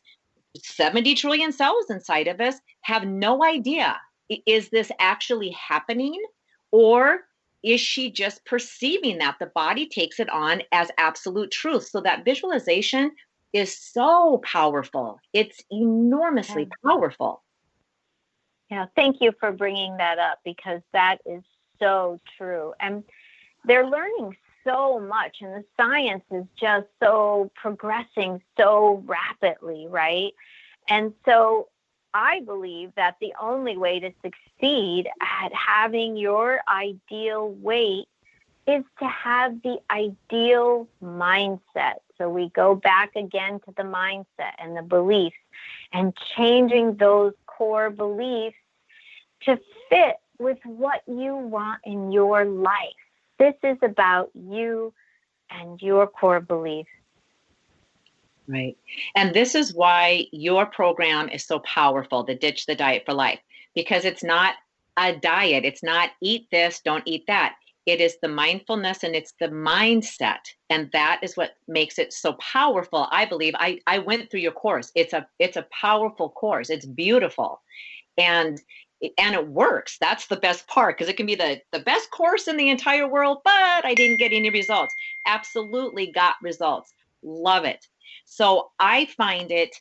70 0.58 1.14
trillion 1.14 1.52
cells 1.52 1.86
inside 1.90 2.28
of 2.28 2.40
us 2.40 2.56
have 2.82 3.04
no 3.06 3.44
idea 3.44 3.96
is 4.46 4.70
this 4.70 4.90
actually 5.00 5.50
happening 5.50 6.20
Or 6.72 7.20
is 7.62 7.80
she 7.80 8.10
just 8.12 8.44
perceiving 8.46 9.18
that 9.18 9.36
the 9.40 9.46
body 9.46 9.88
takes 9.88 10.20
it 10.20 10.30
on 10.30 10.62
as 10.72 10.90
absolute 10.98 11.50
truth? 11.50 11.88
So 11.88 12.00
that 12.02 12.24
visualization 12.24 13.12
is 13.52 13.76
so 13.78 14.40
powerful. 14.44 15.20
It's 15.32 15.62
enormously 15.70 16.66
Yeah. 16.66 16.76
powerful. 16.86 17.42
Yeah, 18.70 18.86
thank 18.96 19.20
you 19.20 19.32
for 19.40 19.52
bringing 19.52 19.96
that 19.98 20.18
up 20.18 20.40
because 20.44 20.82
that 20.92 21.18
is 21.26 21.42
so 21.78 22.18
true. 22.36 22.74
And 22.80 23.04
they're 23.64 23.86
learning 23.86 24.36
so 24.68 25.00
much, 25.00 25.38
and 25.40 25.54
the 25.54 25.64
science 25.76 26.24
is 26.30 26.44
just 26.60 26.86
so 27.02 27.50
progressing 27.54 28.42
so 28.56 29.02
rapidly, 29.06 29.86
right? 29.88 30.32
And 30.88 31.14
so 31.24 31.68
I 32.12 32.40
believe 32.40 32.92
that 32.96 33.16
the 33.20 33.32
only 33.40 33.76
way 33.76 34.00
to 34.00 34.12
succeed 34.22 35.08
at 35.20 35.52
having 35.54 36.16
your 36.16 36.60
ideal 36.68 37.50
weight 37.50 38.08
is 38.66 38.84
to 38.98 39.06
have 39.06 39.62
the 39.62 39.78
ideal 39.90 40.86
mindset. 41.02 41.96
So 42.18 42.28
we 42.28 42.50
go 42.50 42.74
back 42.74 43.16
again 43.16 43.60
to 43.60 43.72
the 43.76 43.82
mindset 43.82 44.52
and 44.58 44.76
the 44.76 44.82
beliefs 44.82 45.36
and 45.92 46.14
changing 46.36 46.96
those 46.96 47.32
core 47.46 47.90
beliefs 47.90 48.56
to 49.42 49.58
fit 49.88 50.16
with 50.38 50.58
what 50.64 51.02
you 51.06 51.34
want 51.36 51.80
in 51.84 52.12
your 52.12 52.44
life. 52.44 53.07
This 53.38 53.54
is 53.62 53.78
about 53.82 54.30
you 54.34 54.92
and 55.50 55.80
your 55.80 56.06
core 56.06 56.40
beliefs. 56.40 56.90
Right. 58.46 58.76
And 59.14 59.34
this 59.34 59.54
is 59.54 59.74
why 59.74 60.26
your 60.32 60.66
program 60.66 61.28
is 61.28 61.44
so 61.44 61.58
powerful, 61.60 62.24
the 62.24 62.34
Ditch 62.34 62.66
the 62.66 62.74
Diet 62.74 63.02
for 63.04 63.12
Life, 63.12 63.40
because 63.74 64.04
it's 64.04 64.24
not 64.24 64.54
a 64.96 65.14
diet. 65.14 65.64
It's 65.64 65.82
not 65.82 66.10
eat 66.22 66.48
this, 66.50 66.80
don't 66.80 67.06
eat 67.06 67.24
that. 67.26 67.54
It 67.86 68.00
is 68.02 68.18
the 68.20 68.28
mindfulness 68.28 69.02
and 69.02 69.14
it's 69.14 69.32
the 69.40 69.48
mindset. 69.48 70.40
And 70.68 70.90
that 70.92 71.20
is 71.22 71.36
what 71.36 71.52
makes 71.68 71.98
it 71.98 72.12
so 72.12 72.34
powerful. 72.34 73.08
I 73.10 73.24
believe 73.24 73.54
I, 73.56 73.80
I 73.86 73.98
went 73.98 74.30
through 74.30 74.40
your 74.40 74.52
course. 74.52 74.92
It's 74.94 75.14
a 75.14 75.26
it's 75.38 75.56
a 75.56 75.66
powerful 75.70 76.28
course. 76.28 76.68
It's 76.68 76.84
beautiful. 76.84 77.62
And 78.18 78.60
and 79.16 79.34
it 79.34 79.48
works. 79.48 79.96
That's 80.00 80.26
the 80.26 80.36
best 80.36 80.66
part 80.66 80.96
because 80.96 81.08
it 81.08 81.16
can 81.16 81.26
be 81.26 81.34
the 81.34 81.60
the 81.72 81.80
best 81.80 82.10
course 82.10 82.48
in 82.48 82.56
the 82.56 82.68
entire 82.68 83.08
world, 83.08 83.38
but 83.44 83.84
I 83.84 83.94
didn't 83.94 84.18
get 84.18 84.32
any 84.32 84.50
results. 84.50 84.94
Absolutely 85.26 86.10
got 86.10 86.34
results. 86.42 86.92
Love 87.22 87.64
it. 87.64 87.86
So 88.24 88.70
I 88.78 89.06
find 89.16 89.50
it 89.50 89.74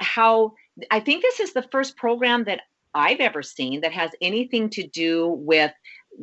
how 0.00 0.52
I 0.90 1.00
think 1.00 1.22
this 1.22 1.40
is 1.40 1.52
the 1.52 1.66
first 1.70 1.96
program 1.96 2.44
that 2.44 2.60
I've 2.94 3.20
ever 3.20 3.42
seen 3.42 3.80
that 3.80 3.92
has 3.92 4.10
anything 4.20 4.70
to 4.70 4.86
do 4.86 5.28
with 5.40 5.72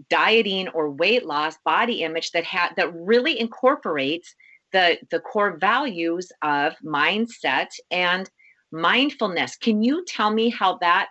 dieting 0.09 0.69
or 0.69 0.89
weight 0.89 1.25
loss, 1.25 1.57
body 1.65 2.03
image 2.03 2.31
that 2.31 2.45
ha- 2.45 2.73
that 2.77 2.93
really 2.93 3.39
incorporates 3.39 4.33
the 4.71 4.97
the 5.09 5.19
core 5.19 5.57
values 5.57 6.31
of 6.41 6.73
mindset 6.85 7.67
and 7.89 8.29
mindfulness. 8.71 9.57
Can 9.57 9.83
you 9.83 10.05
tell 10.05 10.31
me 10.31 10.49
how 10.49 10.77
that 10.77 11.09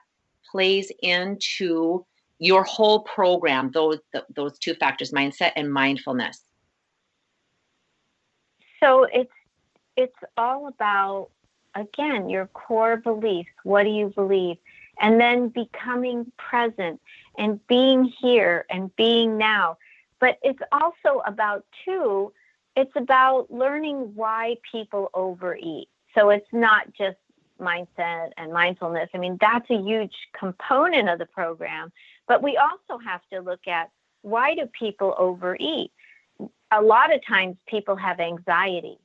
plays 0.51 0.91
into 1.03 2.05
your 2.39 2.65
whole 2.65 3.01
program? 3.01 3.71
Those 3.73 3.99
th- 4.13 4.25
those 4.35 4.59
two 4.59 4.75
factors, 4.75 5.13
mindset 5.13 5.53
and 5.57 5.73
mindfulness. 5.73 6.43
So 8.81 9.05
it's 9.05 9.33
it's 9.97 10.17
all 10.37 10.67
about 10.69 11.31
again 11.75 12.29
your 12.29 12.47
core 12.47 12.97
beliefs. 12.97 13.51
What 13.63 13.85
do 13.85 13.91
you 13.91 14.09
believe? 14.09 14.57
And 15.01 15.19
then 15.21 15.49
becoming 15.49 16.31
present 16.37 17.01
and 17.39 17.65
being 17.67 18.05
here 18.05 18.67
and 18.69 18.95
being 18.97 19.39
now. 19.39 19.79
But 20.19 20.39
it's 20.43 20.61
also 20.73 21.23
about 21.25 21.65
too, 21.85 22.33
it's 22.77 22.95
about 22.97 23.51
learning 23.51 24.13
why 24.15 24.57
people 24.71 25.11
overeat. 25.15 25.89
So 26.15 26.29
it's 26.31 26.53
not 26.53 26.93
just 26.93 27.17
mindset 27.61 28.31
and 28.37 28.53
mindfulness. 28.53 29.09
I 29.15 29.19
mean, 29.19 29.39
that's 29.41 29.69
a 29.71 29.81
huge 29.81 30.15
component 30.39 31.09
of 31.09 31.19
the 31.19 31.27
program. 31.27 31.93
But 32.27 32.43
we 32.43 32.57
also 32.57 33.03
have 33.03 33.21
to 33.33 33.41
look 33.41 33.67
at 33.67 33.91
why 34.23 34.55
do 34.55 34.67
people 34.67 35.15
overeat? 35.19 35.93
A 36.73 36.81
lot 36.83 37.13
of 37.15 37.25
times 37.27 37.57
people 37.67 37.97
have 37.97 38.21
anxiety. 38.21 38.99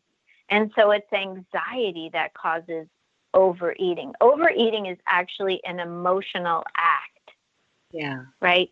And 0.50 0.72
so 0.76 0.92
it's 0.92 1.12
anxiety 1.12 2.10
that 2.14 2.34
causes 2.34 2.88
overeating. 3.34 4.14
Overeating 4.22 4.86
is 4.86 4.98
actually 5.08 5.62
an 5.66 5.80
emotional 5.80 6.64
act, 6.78 7.32
Yeah. 7.92 8.26
right? 8.42 8.72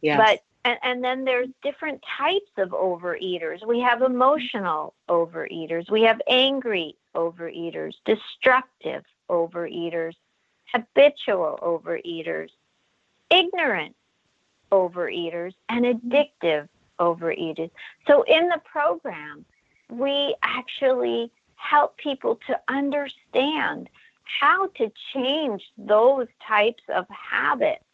Yes. 0.00 0.18
But 0.18 0.42
and, 0.66 0.78
and 0.82 1.04
then 1.04 1.24
there's 1.24 1.48
different 1.62 2.02
types 2.18 2.50
of 2.56 2.70
overeaters. 2.70 3.66
We 3.66 3.80
have 3.80 4.02
emotional 4.02 4.94
overeaters. 5.08 5.90
We 5.90 6.02
have 6.02 6.20
angry 6.28 6.96
overeaters, 7.14 7.94
destructive 8.04 9.04
overeaters, 9.30 10.14
habitual 10.72 11.58
overeaters, 11.62 12.50
ignorant 13.30 13.94
overeaters, 14.72 15.54
and 15.68 15.84
mm-hmm. 15.84 16.08
addictive 16.08 16.68
overeaters. 16.98 17.70
So 18.06 18.22
in 18.22 18.48
the 18.48 18.60
program, 18.64 19.44
we 19.90 20.34
actually 20.42 21.30
help 21.56 21.96
people 21.96 22.38
to 22.46 22.58
understand 22.68 23.88
how 24.40 24.68
to 24.68 24.90
change 25.12 25.62
those 25.76 26.26
types 26.46 26.82
of 26.94 27.06
habits 27.08 27.84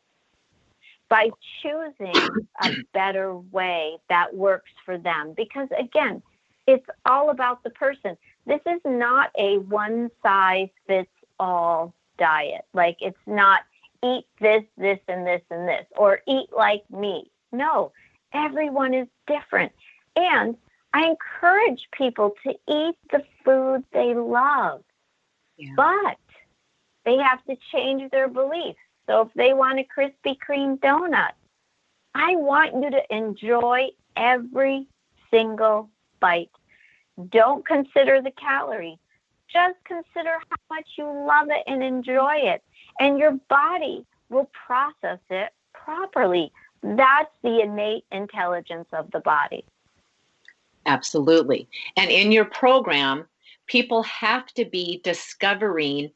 by 1.08 1.28
choosing 1.60 2.14
a 2.62 2.72
better 2.94 3.36
way 3.36 3.96
that 4.08 4.34
works 4.34 4.70
for 4.84 4.96
them. 4.96 5.34
Because 5.36 5.68
again, 5.78 6.22
it's 6.66 6.86
all 7.04 7.30
about 7.30 7.62
the 7.62 7.70
person. 7.70 8.16
This 8.46 8.60
is 8.66 8.80
not 8.84 9.30
a 9.36 9.58
one 9.58 10.10
size 10.22 10.68
fits 10.86 11.10
all 11.40 11.92
diet. 12.18 12.64
Like 12.72 12.98
it's 13.00 13.18
not 13.26 13.62
eat 14.04 14.26
this, 14.40 14.62
this, 14.76 15.00
and 15.08 15.26
this, 15.26 15.42
and 15.50 15.68
this, 15.68 15.86
or 15.96 16.20
eat 16.28 16.48
like 16.56 16.88
me. 16.90 17.30
No, 17.50 17.92
everyone 18.32 18.94
is 18.94 19.08
different. 19.26 19.72
And 20.14 20.56
I 20.94 21.06
encourage 21.06 21.88
people 21.92 22.34
to 22.44 22.50
eat 22.68 22.96
the 23.10 23.24
food 23.44 23.84
they 23.92 24.14
love, 24.14 24.82
Yeah. 25.56 25.72
but 25.76 26.18
they 27.04 27.16
have 27.16 27.44
to 27.46 27.56
change 27.72 28.10
their 28.10 28.28
beliefs. 28.28 28.78
So 29.06 29.22
if 29.22 29.34
they 29.34 29.52
want 29.54 29.80
a 29.80 29.84
Krispy 29.84 30.36
Kreme 30.38 30.78
donut, 30.78 31.32
I 32.14 32.36
want 32.36 32.74
you 32.74 32.90
to 32.90 33.02
enjoy 33.14 33.88
every 34.16 34.86
single 35.30 35.90
bite. 36.20 36.50
Don't 37.28 37.66
consider 37.66 38.22
the 38.22 38.32
calories. 38.32 38.98
Just 39.52 39.76
consider 39.84 40.38
how 40.48 40.76
much 40.76 40.86
you 40.96 41.04
love 41.04 41.48
it 41.50 41.64
and 41.66 41.82
enjoy 41.82 42.34
it. 42.36 42.62
And 42.98 43.18
your 43.18 43.32
body 43.48 44.06
will 44.28 44.50
process 44.66 45.18
it 45.28 45.52
properly. 45.72 46.52
That's 46.82 47.30
the 47.42 47.60
innate 47.60 48.04
intelligence 48.12 48.88
of 48.92 49.10
the 49.10 49.20
body. 49.20 49.64
Absolutely. 50.86 51.68
And 51.96 52.10
in 52.10 52.32
your 52.32 52.46
program, 52.46 53.26
people 53.66 54.02
have 54.04 54.46
to 54.54 54.64
be 54.64 55.00
discovering 55.04 56.10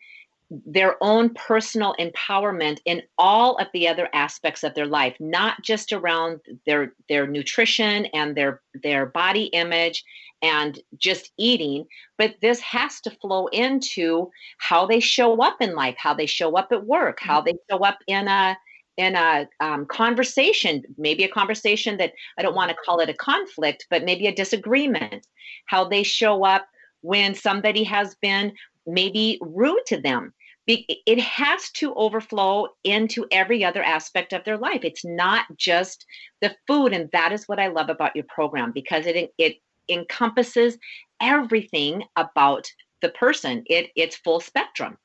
their 0.67 0.97
own 1.03 1.31
personal 1.35 1.95
empowerment 1.99 2.79
in 2.85 3.03
all 3.19 3.57
of 3.57 3.67
the 3.73 3.89
other 3.89 4.09
aspects 4.13 4.63
of 4.63 4.75
their 4.75 4.87
life 4.87 5.17
not 5.19 5.61
just 5.63 5.93
around 5.93 6.41
their 6.67 6.93
their 7.09 7.27
nutrition 7.27 8.07
and 8.07 8.37
their 8.37 8.61
their 8.83 9.07
body 9.07 9.45
image 9.47 10.05
and 10.43 10.81
just 10.99 11.33
eating 11.39 11.85
but 12.19 12.35
this 12.43 12.61
has 12.61 13.01
to 13.01 13.11
flow 13.11 13.47
into 13.49 14.31
how 14.59 14.87
they 14.87 15.01
show 15.01 15.41
up 15.43 15.57
in 15.61 15.75
life 15.75 15.95
how 15.99 16.15
they 16.15 16.27
show 16.27 16.57
up 16.57 16.69
at 16.71 16.87
work 16.87 17.19
how 17.21 17.41
they 17.41 17.55
show 17.71 17.79
up 17.79 17.99
in 18.07 18.29
a 18.29 18.57
in 18.97 19.17
a 19.17 19.49
um, 19.61 19.87
conversation 19.87 20.83
maybe 20.99 21.25
a 21.25 21.29
conversation 21.29 21.97
that 21.97 22.13
i 22.39 22.43
don't 22.43 22.55
want 22.55 22.71
to 22.71 22.77
call 22.85 23.01
it 23.01 23.09
a 23.09 23.15
conflict 23.15 23.87
but 23.91 24.05
maybe 24.05 24.27
a 24.27 24.35
disagreement 24.35 25.27
how 25.67 25.89
they 25.89 26.03
show 26.03 26.45
up 26.45 26.67
when 27.01 27.35
somebody 27.35 27.83
has 27.83 28.15
been 28.17 28.53
maybe 28.87 29.39
rude 29.41 29.85
to 29.87 30.01
them 30.01 30.33
it 30.67 31.21
has 31.21 31.71
to 31.71 31.95
overflow 31.95 32.67
into 32.85 33.27
every 33.31 33.65
other 33.65 33.83
aspect 33.83 34.33
of 34.33 34.45
their 34.45 34.57
life 34.57 34.81
it's 34.83 35.05
not 35.05 35.45
just 35.57 36.07
the 36.41 36.55
food 36.67 36.93
and 36.93 37.11
that 37.13 37.33
is 37.33 37.47
what 37.47 37.61
i 37.61 37.69
love 37.69 37.91
about 37.91 38.15
your 38.17 38.25
program 38.29 38.73
because 38.73 39.07
it 39.07 39.33
it 39.39 39.57
encompasses 39.91 40.79
everything 41.21 42.03
about 42.17 42.67
the 43.03 43.11
person 43.11 43.63
it 43.67 43.91
it's 43.97 44.17
full 44.17 44.41
spectrum 44.41 44.97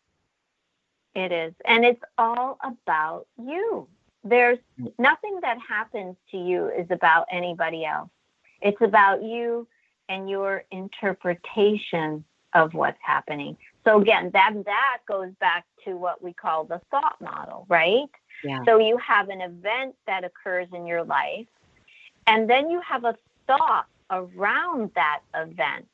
It 1.16 1.32
is. 1.32 1.54
And 1.66 1.84
it's 1.84 2.02
all 2.18 2.58
about 2.64 3.28
you. 3.38 3.88
There's 4.24 4.60
mm. 4.80 4.92
nothing 4.98 5.40
that 5.42 5.58
happens 5.68 6.16
to 6.32 6.38
you 6.38 6.70
is 6.70 6.88
about 6.92 7.28
anybody 7.32 7.86
else. 7.86 8.10
It's 8.62 8.82
about 8.82 9.24
you 9.24 9.68
and 10.08 10.30
your 10.30 10.64
interpretation 10.72 12.24
of 12.54 12.74
what's 12.74 13.00
happening. 13.02 13.58
So 13.90 14.00
again, 14.00 14.30
that 14.34 14.54
that 14.66 14.98
goes 15.08 15.32
back 15.40 15.66
to 15.86 15.98
what 15.98 16.22
we 16.22 16.32
call 16.32 16.64
the 16.64 16.80
thought 16.92 17.16
model, 17.20 17.66
right? 17.70 18.10
Yeah. 18.44 18.60
So 18.66 18.78
you 18.78 18.98
have 18.98 19.30
an 19.30 19.42
event 19.42 19.96
that 20.06 20.24
occurs 20.24 20.68
in 20.74 20.86
your 20.86 21.04
life, 21.04 21.48
and 22.28 22.48
then 22.48 22.70
you 22.70 22.82
have 22.82 23.04
a 23.04 23.16
thought 23.48 23.88
around 24.12 24.92
that 24.94 25.22
event. 25.34 25.88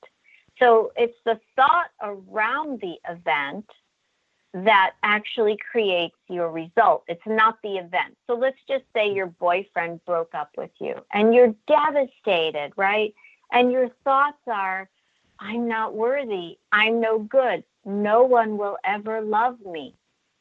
So 0.59 0.91
it's 0.97 1.17
the 1.25 1.39
thought 1.55 1.91
around 2.01 2.81
the 2.81 2.95
event 3.09 3.65
that 4.53 4.91
actually 5.03 5.57
creates 5.71 6.15
your 6.29 6.49
result. 6.49 7.03
It's 7.07 7.25
not 7.25 7.57
the 7.61 7.77
event. 7.77 8.17
So 8.27 8.35
let's 8.35 8.57
just 8.67 8.83
say 8.93 9.11
your 9.11 9.27
boyfriend 9.27 10.03
broke 10.05 10.33
up 10.33 10.51
with 10.57 10.71
you 10.79 10.95
and 11.13 11.33
you're 11.33 11.53
devastated, 11.67 12.71
right? 12.77 13.13
And 13.51 13.71
your 13.71 13.89
thoughts 14.03 14.37
are, 14.47 14.89
I'm 15.39 15.67
not 15.67 15.93
worthy. 15.93 16.57
I'm 16.71 16.99
no 16.99 17.19
good. 17.19 17.63
No 17.85 18.23
one 18.23 18.57
will 18.57 18.77
ever 18.83 19.21
love 19.21 19.59
me, 19.65 19.95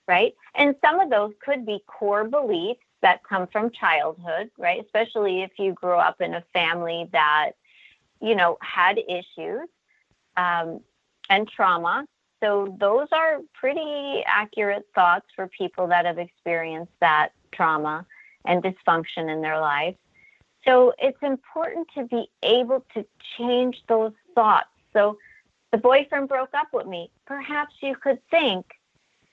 right? 0.08 0.34
And 0.54 0.74
some 0.82 1.00
of 1.00 1.10
those 1.10 1.32
could 1.44 1.66
be 1.66 1.82
core 1.86 2.24
beliefs 2.24 2.80
that 3.02 3.22
come 3.24 3.46
from 3.48 3.70
childhood, 3.70 4.50
right? 4.58 4.82
Especially 4.82 5.42
if 5.42 5.50
you 5.58 5.72
grew 5.72 5.96
up 5.96 6.20
in 6.20 6.34
a 6.34 6.44
family 6.52 7.08
that, 7.12 7.52
you 8.20 8.34
know, 8.34 8.56
had 8.62 8.98
issues 8.98 9.68
um, 10.36 10.80
and 11.28 11.48
trauma 11.48 12.06
so 12.44 12.76
those 12.78 13.08
are 13.10 13.38
pretty 13.54 14.22
accurate 14.26 14.86
thoughts 14.94 15.24
for 15.34 15.48
people 15.48 15.86
that 15.86 16.04
have 16.04 16.18
experienced 16.18 16.92
that 17.00 17.30
trauma 17.52 18.04
and 18.44 18.62
dysfunction 18.62 19.32
in 19.32 19.40
their 19.40 19.58
life. 19.58 19.96
So 20.66 20.92
it's 20.98 21.22
important 21.22 21.88
to 21.94 22.04
be 22.04 22.28
able 22.42 22.84
to 22.92 23.06
change 23.38 23.82
those 23.88 24.12
thoughts. 24.34 24.68
So 24.94 25.18
the 25.72 25.78
boyfriend 25.78 26.28
broke 26.28 26.54
up 26.54 26.68
with 26.72 26.86
me. 26.86 27.10
Perhaps 27.26 27.74
you 27.82 27.94
could 27.96 28.18
think, 28.30 28.64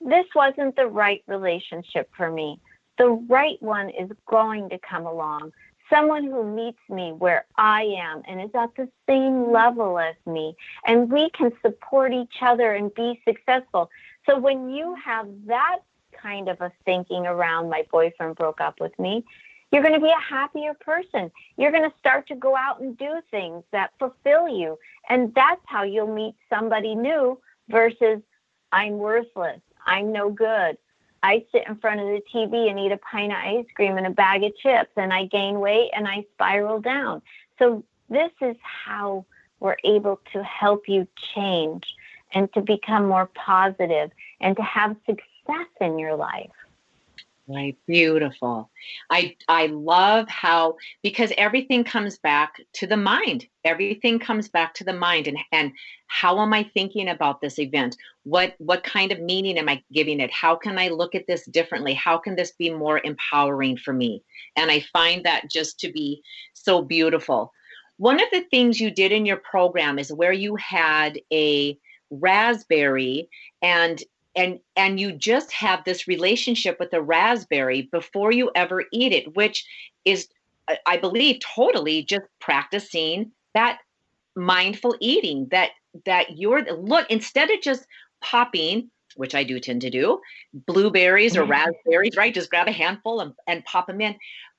this 0.00 0.26
wasn't 0.34 0.76
the 0.76 0.88
right 0.88 1.22
relationship 1.26 2.10
for 2.16 2.30
me. 2.30 2.60
The 2.98 3.08
right 3.08 3.62
one 3.62 3.88
is 3.88 4.10
going 4.26 4.68
to 4.70 4.78
come 4.78 5.06
along 5.06 5.52
someone 5.92 6.24
who 6.24 6.44
meets 6.44 6.78
me 6.88 7.12
where 7.12 7.44
I 7.56 7.82
am 7.82 8.22
and 8.26 8.40
is 8.40 8.50
at 8.54 8.74
the 8.76 8.88
same 9.06 9.52
level 9.52 9.98
as 9.98 10.14
me, 10.26 10.56
and 10.86 11.10
we 11.12 11.30
can 11.30 11.52
support 11.60 12.12
each 12.12 12.36
other 12.40 12.72
and 12.72 12.92
be 12.94 13.20
successful. 13.26 13.90
So 14.26 14.38
when 14.38 14.70
you 14.70 14.96
have 15.04 15.26
that 15.46 15.80
kind 16.12 16.48
of 16.48 16.60
a 16.60 16.72
thinking 16.84 17.26
around 17.26 17.68
my 17.68 17.84
boyfriend 17.90 18.36
broke 18.36 18.60
up 18.60 18.80
with 18.80 18.96
me, 18.98 19.24
you're 19.70 19.82
going 19.82 19.94
to 19.94 20.00
be 20.00 20.10
a 20.10 20.34
happier 20.34 20.74
person. 20.74 21.30
You're 21.56 21.72
going 21.72 21.88
to 21.88 21.96
start 21.98 22.26
to 22.28 22.34
go 22.34 22.56
out 22.56 22.80
and 22.80 22.96
do 22.96 23.20
things 23.30 23.62
that 23.72 23.90
fulfill 23.98 24.48
you. 24.48 24.78
And 25.08 25.34
that's 25.34 25.60
how 25.66 25.82
you'll 25.82 26.12
meet 26.12 26.34
somebody 26.48 26.94
new 26.94 27.38
versus 27.68 28.20
I'm 28.72 28.98
worthless. 28.98 29.60
I'm 29.86 30.12
no 30.12 30.30
good. 30.30 30.78
I 31.22 31.44
sit 31.52 31.66
in 31.68 31.76
front 31.76 32.00
of 32.00 32.06
the 32.06 32.22
TV 32.34 32.68
and 32.68 32.78
eat 32.78 32.92
a 32.92 32.96
pint 32.96 33.32
of 33.32 33.38
ice 33.38 33.66
cream 33.74 33.96
and 33.96 34.06
a 34.06 34.10
bag 34.10 34.42
of 34.42 34.56
chips, 34.56 34.90
and 34.96 35.12
I 35.12 35.26
gain 35.26 35.60
weight 35.60 35.90
and 35.94 36.08
I 36.08 36.24
spiral 36.34 36.80
down. 36.80 37.22
So, 37.58 37.84
this 38.10 38.32
is 38.40 38.56
how 38.62 39.24
we're 39.60 39.76
able 39.84 40.20
to 40.32 40.42
help 40.42 40.88
you 40.88 41.06
change 41.34 41.84
and 42.34 42.52
to 42.52 42.60
become 42.60 43.06
more 43.06 43.30
positive 43.34 44.10
and 44.40 44.56
to 44.56 44.62
have 44.62 44.96
success 45.06 45.68
in 45.80 45.98
your 45.98 46.16
life. 46.16 46.50
Right. 47.48 47.76
Beautiful. 47.88 48.70
I 49.10 49.36
I 49.48 49.66
love 49.66 50.28
how 50.28 50.76
because 51.02 51.32
everything 51.36 51.82
comes 51.82 52.16
back 52.18 52.60
to 52.74 52.86
the 52.86 52.96
mind. 52.96 53.46
Everything 53.64 54.20
comes 54.20 54.48
back 54.48 54.74
to 54.74 54.84
the 54.84 54.92
mind 54.92 55.26
and 55.26 55.36
and 55.50 55.72
how 56.06 56.40
am 56.40 56.52
I 56.54 56.62
thinking 56.62 57.08
about 57.08 57.40
this 57.40 57.58
event? 57.58 57.96
What 58.22 58.54
what 58.58 58.84
kind 58.84 59.10
of 59.10 59.18
meaning 59.18 59.58
am 59.58 59.68
I 59.68 59.82
giving 59.92 60.20
it? 60.20 60.30
How 60.30 60.54
can 60.54 60.78
I 60.78 60.88
look 60.88 61.16
at 61.16 61.26
this 61.26 61.44
differently? 61.46 61.94
How 61.94 62.16
can 62.16 62.36
this 62.36 62.52
be 62.52 62.70
more 62.70 63.00
empowering 63.02 63.76
for 63.76 63.92
me? 63.92 64.22
And 64.54 64.70
I 64.70 64.84
find 64.92 65.24
that 65.24 65.50
just 65.50 65.80
to 65.80 65.90
be 65.90 66.22
so 66.54 66.80
beautiful. 66.80 67.52
One 67.96 68.22
of 68.22 68.28
the 68.32 68.44
things 68.52 68.80
you 68.80 68.92
did 68.92 69.10
in 69.10 69.26
your 69.26 69.38
program 69.38 69.98
is 69.98 70.12
where 70.12 70.32
you 70.32 70.54
had 70.56 71.18
a 71.32 71.76
raspberry 72.12 73.28
and 73.62 74.00
and 74.34 74.58
and 74.76 74.98
you 74.98 75.12
just 75.12 75.52
have 75.52 75.84
this 75.84 76.08
relationship 76.08 76.78
with 76.78 76.90
the 76.90 77.02
raspberry 77.02 77.82
before 77.92 78.32
you 78.32 78.50
ever 78.54 78.84
eat 78.92 79.12
it 79.12 79.34
which 79.36 79.64
is 80.04 80.28
i 80.86 80.96
believe 80.96 81.40
totally 81.40 82.02
just 82.02 82.24
practicing 82.40 83.30
that 83.54 83.78
mindful 84.34 84.96
eating 85.00 85.46
that 85.50 85.70
that 86.06 86.38
you're 86.38 86.64
look 86.76 87.10
instead 87.10 87.50
of 87.50 87.60
just 87.60 87.86
popping 88.22 88.90
which 89.16 89.34
i 89.34 89.44
do 89.44 89.60
tend 89.60 89.80
to 89.80 89.90
do 89.90 90.18
blueberries 90.66 91.36
or 91.36 91.42
mm-hmm. 91.42 91.52
raspberries 91.52 92.16
right 92.16 92.34
just 92.34 92.50
grab 92.50 92.68
a 92.68 92.72
handful 92.72 93.20
and, 93.20 93.34
and 93.46 93.64
pop 93.64 93.86
them 93.86 94.00
in 94.00 94.14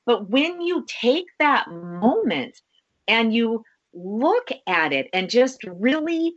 but 0.06 0.30
when 0.30 0.62
you 0.62 0.86
take 0.88 1.26
that 1.40 1.70
moment 1.72 2.62
and 3.08 3.34
you 3.34 3.64
look 3.94 4.50
at 4.68 4.92
it 4.94 5.08
and 5.14 5.30
just 5.30 5.64
really 5.64 6.36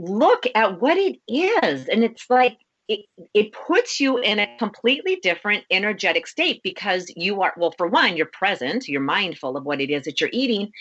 look 0.00 0.44
at 0.54 0.80
what 0.80 0.96
it 0.96 1.18
is 1.28 1.88
and 1.88 2.04
it's 2.04 2.28
like 2.28 2.58
it, 2.88 3.00
it 3.34 3.52
puts 3.52 4.00
you 4.00 4.18
in 4.18 4.40
a 4.40 4.56
completely 4.58 5.16
different 5.16 5.64
energetic 5.70 6.26
state 6.26 6.60
because 6.64 7.06
you 7.14 7.42
are 7.42 7.52
well 7.56 7.74
for 7.76 7.86
one 7.86 8.16
you're 8.16 8.26
present 8.26 8.88
you're 8.88 9.00
mindful 9.00 9.56
of 9.56 9.64
what 9.64 9.80
it 9.80 9.90
is 9.90 10.04
that 10.04 10.20
you're 10.20 10.30
eating 10.32 10.72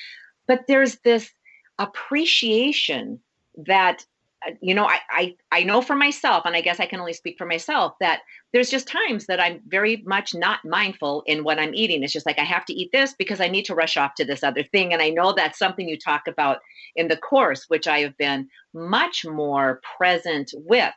but 0.48 0.66
there's 0.68 0.98
this 1.04 1.30
appreciation 1.78 3.20
that 3.56 4.06
Uh, 4.48 4.52
you 4.62 4.74
know 4.74 4.86
I, 4.88 5.00
I 5.10 5.36
i 5.52 5.64
know 5.64 5.82
for 5.82 5.96
myself 5.96 6.44
and 6.46 6.56
i 6.56 6.62
guess 6.62 6.80
i 6.80 6.86
can 6.86 7.02
only 7.02 7.12
speak 7.12 7.38
for 7.38 7.46
myself 7.46 7.94
that 8.00 8.22
there's 8.54 8.70
just 8.70 8.88
times 8.88 9.26
that 9.26 9.40
i'm 9.40 9.60
very 9.68 10.02
much 10.06 10.34
not 10.34 10.60
mindful 10.64 11.24
in 11.26 11.44
what 11.44 11.60
i'm 11.60 11.74
eating 11.74 12.04
it's 12.04 12.14
just 12.14 12.26
like 12.26 12.40
i 12.40 12.46
have 12.46 12.64
to 12.66 12.74
eat 12.74 12.90
this 12.94 13.14
because 13.20 13.42
i 13.42 13.50
need 13.50 13.66
to 13.66 13.76
rush 13.76 13.98
off 13.98 14.16
to 14.16 14.24
this 14.24 14.44
other 14.44 14.64
thing 14.64 14.94
and 14.94 15.02
i 15.02 15.10
know 15.10 15.34
that's 15.34 15.60
something 15.60 15.90
you 15.90 15.98
talk 15.98 16.22
about 16.28 16.60
in 16.96 17.10
the 17.10 17.18
course 17.18 17.66
which 17.68 17.86
i 17.86 18.00
have 18.00 18.16
been 18.18 18.48
much 18.74 19.26
more 19.26 19.82
present 19.98 20.54
with 20.56 20.94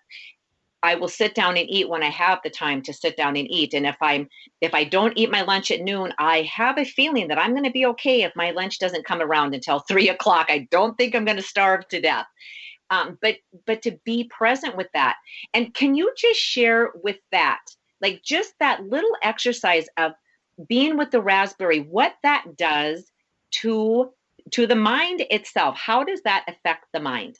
I 0.84 0.96
will 0.96 1.08
sit 1.08 1.34
down 1.34 1.56
and 1.56 1.70
eat 1.70 1.88
when 1.88 2.02
I 2.02 2.10
have 2.10 2.40
the 2.42 2.50
time 2.50 2.82
to 2.82 2.92
sit 2.92 3.16
down 3.16 3.36
and 3.36 3.48
eat. 3.48 3.72
And 3.72 3.86
if 3.86 3.96
I'm 4.00 4.28
if 4.60 4.74
I 4.74 4.82
don't 4.84 5.16
eat 5.16 5.30
my 5.30 5.42
lunch 5.42 5.70
at 5.70 5.80
noon, 5.80 6.12
I 6.18 6.42
have 6.42 6.76
a 6.76 6.84
feeling 6.84 7.28
that 7.28 7.38
I'm 7.38 7.52
going 7.52 7.64
to 7.64 7.70
be 7.70 7.86
okay 7.86 8.22
if 8.22 8.32
my 8.34 8.50
lunch 8.50 8.80
doesn't 8.80 9.06
come 9.06 9.22
around 9.22 9.54
until 9.54 9.78
three 9.88 10.08
o'clock. 10.08 10.46
I 10.48 10.66
don't 10.70 10.96
think 10.98 11.14
I'm 11.14 11.24
going 11.24 11.36
to 11.36 11.42
starve 11.42 11.86
to 11.88 12.00
death. 12.00 12.26
Um, 12.92 13.18
but 13.22 13.36
but 13.66 13.80
to 13.82 13.92
be 14.04 14.24
present 14.24 14.76
with 14.76 14.88
that, 14.92 15.16
and 15.54 15.72
can 15.72 15.94
you 15.94 16.12
just 16.14 16.38
share 16.38 16.90
with 17.02 17.16
that, 17.32 17.62
like 18.02 18.22
just 18.22 18.52
that 18.60 18.84
little 18.84 19.16
exercise 19.22 19.86
of 19.96 20.12
being 20.68 20.98
with 20.98 21.10
the 21.10 21.22
raspberry, 21.22 21.80
what 21.80 22.14
that 22.22 22.44
does 22.58 23.10
to 23.62 24.12
to 24.50 24.66
the 24.66 24.76
mind 24.76 25.24
itself? 25.30 25.74
How 25.74 26.04
does 26.04 26.20
that 26.22 26.44
affect 26.46 26.84
the 26.92 27.00
mind? 27.00 27.38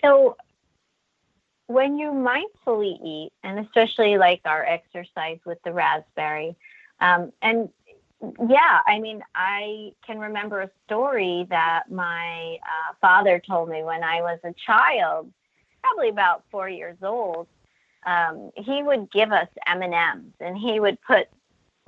So 0.00 0.36
when 1.66 1.98
you 1.98 2.10
mindfully 2.10 3.04
eat, 3.04 3.32
and 3.42 3.58
especially 3.58 4.16
like 4.16 4.42
our 4.44 4.64
exercise 4.64 5.40
with 5.44 5.58
the 5.64 5.72
raspberry, 5.72 6.54
um, 7.00 7.32
and 7.42 7.68
yeah, 8.22 8.80
I 8.86 9.00
mean, 9.00 9.22
I 9.34 9.92
can 10.06 10.18
remember 10.18 10.60
a 10.60 10.70
story 10.84 11.46
that 11.48 11.84
my 11.90 12.58
uh, 12.62 12.94
father 13.00 13.40
told 13.46 13.70
me 13.70 13.82
when 13.82 14.04
I 14.04 14.20
was 14.20 14.38
a 14.44 14.54
child, 14.66 15.32
probably 15.82 16.10
about 16.10 16.44
four 16.50 16.68
years 16.68 16.98
old. 17.02 17.46
Um, 18.04 18.50
he 18.56 18.82
would 18.82 19.10
give 19.10 19.32
us 19.32 19.48
M 19.66 19.82
and 19.82 19.94
M's, 19.94 20.34
and 20.40 20.56
he 20.56 20.80
would 20.80 21.00
put 21.02 21.28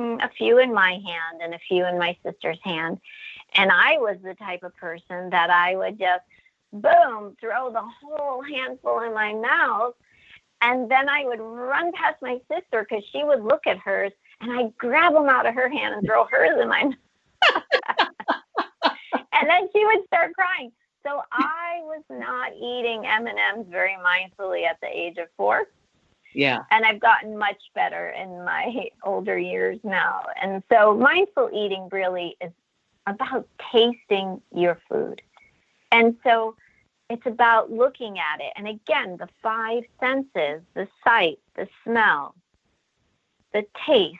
mm, 0.00 0.22
a 0.24 0.30
few 0.30 0.58
in 0.58 0.72
my 0.72 0.92
hand 0.92 1.42
and 1.42 1.54
a 1.54 1.58
few 1.68 1.86
in 1.86 1.98
my 1.98 2.16
sister's 2.24 2.58
hand. 2.62 2.98
And 3.54 3.70
I 3.70 3.98
was 3.98 4.16
the 4.22 4.34
type 4.34 4.62
of 4.62 4.74
person 4.76 5.30
that 5.30 5.50
I 5.50 5.76
would 5.76 5.98
just 5.98 6.22
boom, 6.72 7.36
throw 7.40 7.70
the 7.70 7.82
whole 8.00 8.42
handful 8.42 9.00
in 9.00 9.12
my 9.12 9.34
mouth. 9.34 9.94
And 10.62 10.90
then 10.90 11.08
I 11.08 11.24
would 11.24 11.40
run 11.40 11.92
past 11.92 12.16
my 12.22 12.40
sister 12.50 12.86
because 12.88 13.04
she 13.12 13.24
would 13.24 13.42
look 13.42 13.66
at 13.66 13.78
hers 13.78 14.12
and 14.42 14.52
I'd 14.52 14.76
grab 14.76 15.14
them 15.14 15.28
out 15.28 15.46
of 15.46 15.54
her 15.54 15.68
hand 15.68 15.94
and 15.94 16.06
throw 16.06 16.26
hers 16.26 16.60
in 16.60 16.68
mine. 16.68 16.96
and 19.32 19.48
then 19.48 19.68
she 19.72 19.84
would 19.84 20.04
start 20.06 20.34
crying. 20.34 20.72
So 21.04 21.22
I 21.32 21.80
was 21.82 22.02
not 22.10 22.52
eating 22.54 23.06
M&Ms 23.06 23.66
very 23.68 23.96
mindfully 24.04 24.66
at 24.66 24.80
the 24.80 24.88
age 24.88 25.16
of 25.18 25.28
four. 25.36 25.66
Yeah. 26.34 26.60
And 26.70 26.84
I've 26.84 27.00
gotten 27.00 27.36
much 27.36 27.60
better 27.74 28.10
in 28.10 28.44
my 28.44 28.86
older 29.04 29.38
years 29.38 29.78
now. 29.84 30.22
And 30.40 30.62
so 30.70 30.94
mindful 30.96 31.50
eating 31.52 31.88
really 31.92 32.36
is 32.40 32.52
about 33.06 33.46
tasting 33.72 34.40
your 34.54 34.78
food. 34.88 35.22
And 35.90 36.16
so 36.24 36.56
it's 37.10 37.26
about 37.26 37.70
looking 37.70 38.18
at 38.18 38.40
it. 38.40 38.52
And 38.56 38.66
again, 38.66 39.18
the 39.18 39.28
five 39.42 39.82
senses 40.00 40.62
the 40.74 40.88
sight, 41.04 41.38
the 41.56 41.68
smell, 41.84 42.34
the 43.52 43.66
taste 43.86 44.18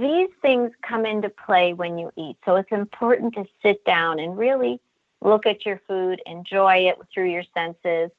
these 0.00 0.30
things 0.42 0.72
come 0.82 1.06
into 1.06 1.28
play 1.28 1.72
when 1.72 1.98
you 1.98 2.10
eat. 2.16 2.36
So 2.44 2.56
it's 2.56 2.72
important 2.72 3.34
to 3.34 3.44
sit 3.62 3.84
down 3.84 4.18
and 4.18 4.36
really 4.36 4.80
look 5.20 5.46
at 5.46 5.64
your 5.64 5.80
food, 5.88 6.20
enjoy 6.26 6.88
it 6.88 6.96
through 7.12 7.30
your 7.30 7.44
senses. 7.54 8.10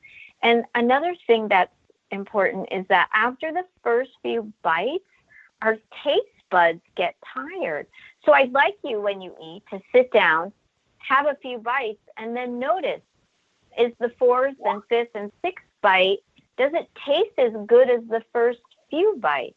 And 0.41 0.65
another 0.73 1.15
thing 1.27 1.47
that's 1.47 1.73
important 2.11 2.67
is 2.71 2.85
that 2.89 3.09
after 3.13 3.51
the 3.51 3.65
first 3.83 4.11
few 4.21 4.51
bites, 4.61 5.03
our 5.61 5.77
taste 6.03 6.25
buds 6.49 6.81
get 6.95 7.15
tired. 7.33 7.87
So 8.25 8.33
I'd 8.33 8.51
like 8.51 8.77
you 8.83 9.01
when 9.01 9.21
you 9.21 9.33
eat 9.43 9.63
to 9.71 9.79
sit 9.91 10.11
down, 10.11 10.51
have 10.97 11.27
a 11.27 11.37
few 11.41 11.57
bites, 11.59 12.01
and 12.17 12.35
then 12.35 12.59
notice 12.59 13.01
is 13.77 13.91
the 13.99 14.11
fourth 14.17 14.55
and 14.63 14.81
fifth 14.89 15.09
and 15.15 15.31
sixth 15.43 15.65
bite, 15.81 16.19
does 16.57 16.71
it 16.73 16.89
taste 17.05 17.37
as 17.37 17.51
good 17.67 17.89
as 17.89 18.01
the 18.07 18.23
first 18.31 18.61
few 18.89 19.17
bites? 19.19 19.55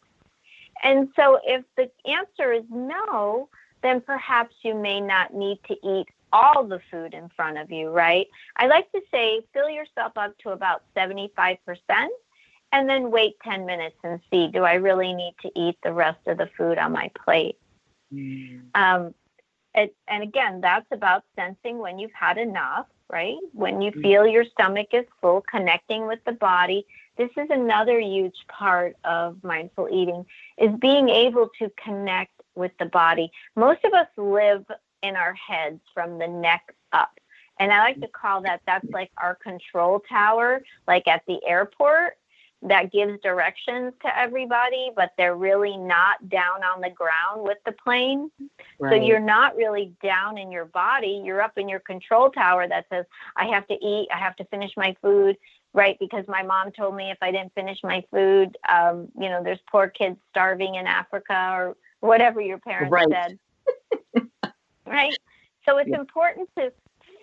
And 0.83 1.09
so 1.17 1.39
if 1.45 1.65
the 1.77 1.91
answer 2.09 2.53
is 2.53 2.65
no, 2.71 3.49
then 3.83 4.01
perhaps 4.01 4.55
you 4.63 4.75
may 4.75 5.01
not 5.01 5.35
need 5.35 5.59
to 5.69 5.75
eat 5.87 6.09
all 6.33 6.65
the 6.65 6.81
food 6.91 7.15
in 7.15 7.29
front 7.31 7.59
of 7.59 7.71
you, 7.71 7.91
right? 7.91 8.27
I 8.57 8.67
like 8.67 8.91
to 8.93 9.01
say 9.11 9.41
fill 9.53 9.71
yourself 9.71 10.13
up 10.17 10.37
to 10.39 10.51
about 10.51 10.83
75% 10.97 11.59
and 12.73 12.89
then 12.89 13.11
wait 13.11 13.37
10 13.43 13.65
minutes 13.65 13.97
and 14.05 14.21
see 14.31 14.49
do 14.49 14.65
I 14.65 14.75
really 14.75 15.15
need 15.15 15.35
to 15.43 15.51
eat 15.55 15.79
the 15.83 15.93
rest 15.93 16.21
of 16.27 16.39
the 16.39 16.51
food 16.57 16.79
on 16.79 16.93
my 16.93 17.11
plate? 17.25 17.57
Mm. 18.13 18.63
Um, 18.75 19.15
it, 19.75 19.95
and 20.07 20.23
again, 20.23 20.61
that's 20.61 20.87
about 20.91 21.25
sensing 21.37 21.79
when 21.79 21.99
you've 21.99 22.13
had 22.13 22.39
enough, 22.39 22.87
right? 23.11 23.37
When 23.53 23.81
you 23.81 23.93
mm. 23.93 24.03
feel 24.03 24.27
your 24.27 24.45
stomach 24.45 24.89
is 24.93 25.07
full, 25.21 25.43
connecting 25.51 26.07
with 26.07 26.21
the 26.25 26.33
body. 26.33 26.87
This 27.19 27.31
is 27.37 27.51
another 27.51 27.99
huge 27.99 28.37
part 28.47 28.97
of 29.03 29.43
mindful 29.43 29.89
eating 29.91 30.25
is 30.57 30.71
being 30.81 31.09
able 31.09 31.51
to 31.59 31.71
connect 31.83 32.31
with 32.55 32.71
the 32.79 32.87
body. 32.87 33.31
Most 33.57 33.85
of 33.85 33.93
us 33.93 34.07
live 34.17 34.65
in 35.03 35.17
our 35.17 35.35
heads 35.35 35.81
from 35.93 36.19
the 36.19 36.29
neck 36.29 36.75
up. 36.93 37.19
And 37.59 37.73
I 37.73 37.81
like 37.81 38.01
to 38.01 38.09
call 38.09 38.43
that 38.43 38.61
that's 38.67 38.89
like 38.91 39.11
our 39.19 39.35
control 39.35 40.01
tower, 40.09 40.63
like 40.87 41.09
at 41.09 41.25
the 41.27 41.41
airport 41.45 42.17
that 42.63 42.91
gives 42.91 43.21
directions 43.21 43.93
to 44.03 44.19
everybody, 44.19 44.91
but 44.97 45.13
they're 45.17 45.37
really 45.37 45.77
not 45.77 46.29
down 46.29 46.65
on 46.65 46.81
the 46.81 46.91
ground 46.91 47.43
with 47.43 47.59
the 47.65 47.73
plane. 47.73 48.31
Right. 48.79 48.91
So 48.91 48.95
you're 49.07 49.21
not 49.21 49.57
really 49.57 49.93
down 50.03 50.39
in 50.39 50.51
your 50.51 50.65
body. 50.65 51.23
You're 51.25 51.41
up 51.41 51.57
in 51.57 51.69
your 51.69 51.81
control 51.81 52.31
tower 52.31 52.67
that 52.67 52.87
says, 52.91 53.07
I 53.37 53.47
have 53.47 53.67
to 53.69 53.75
eat, 53.75 54.09
I 54.13 54.19
have 54.19 54.35
to 54.37 54.45
finish 54.47 54.73
my 54.77 54.97
food, 55.01 55.37
right? 55.73 55.97
Because 56.01 56.25
my 56.27 56.43
mom 56.43 56.73
told 56.73 56.97
me 56.97 57.11
if 57.11 57.19
I 57.23 57.31
didn't 57.31 57.55
finish 57.55 57.79
my 57.85 58.05
food, 58.11 58.59
um, 58.69 59.09
you 59.19 59.29
know, 59.29 59.43
there's 59.43 59.61
poor 59.71 59.89
kids 59.89 60.17
starving 60.31 60.75
in 60.75 60.87
Africa 60.87 61.53
or 61.55 61.77
whatever 62.01 62.41
your 62.41 62.59
parents 62.59 62.91
right. 62.91 63.09
said. 63.09 63.39
right? 64.87 65.17
So 65.65 65.79
it's 65.79 65.91
yeah. 65.91 66.01
important 66.01 66.49
to 66.57 66.73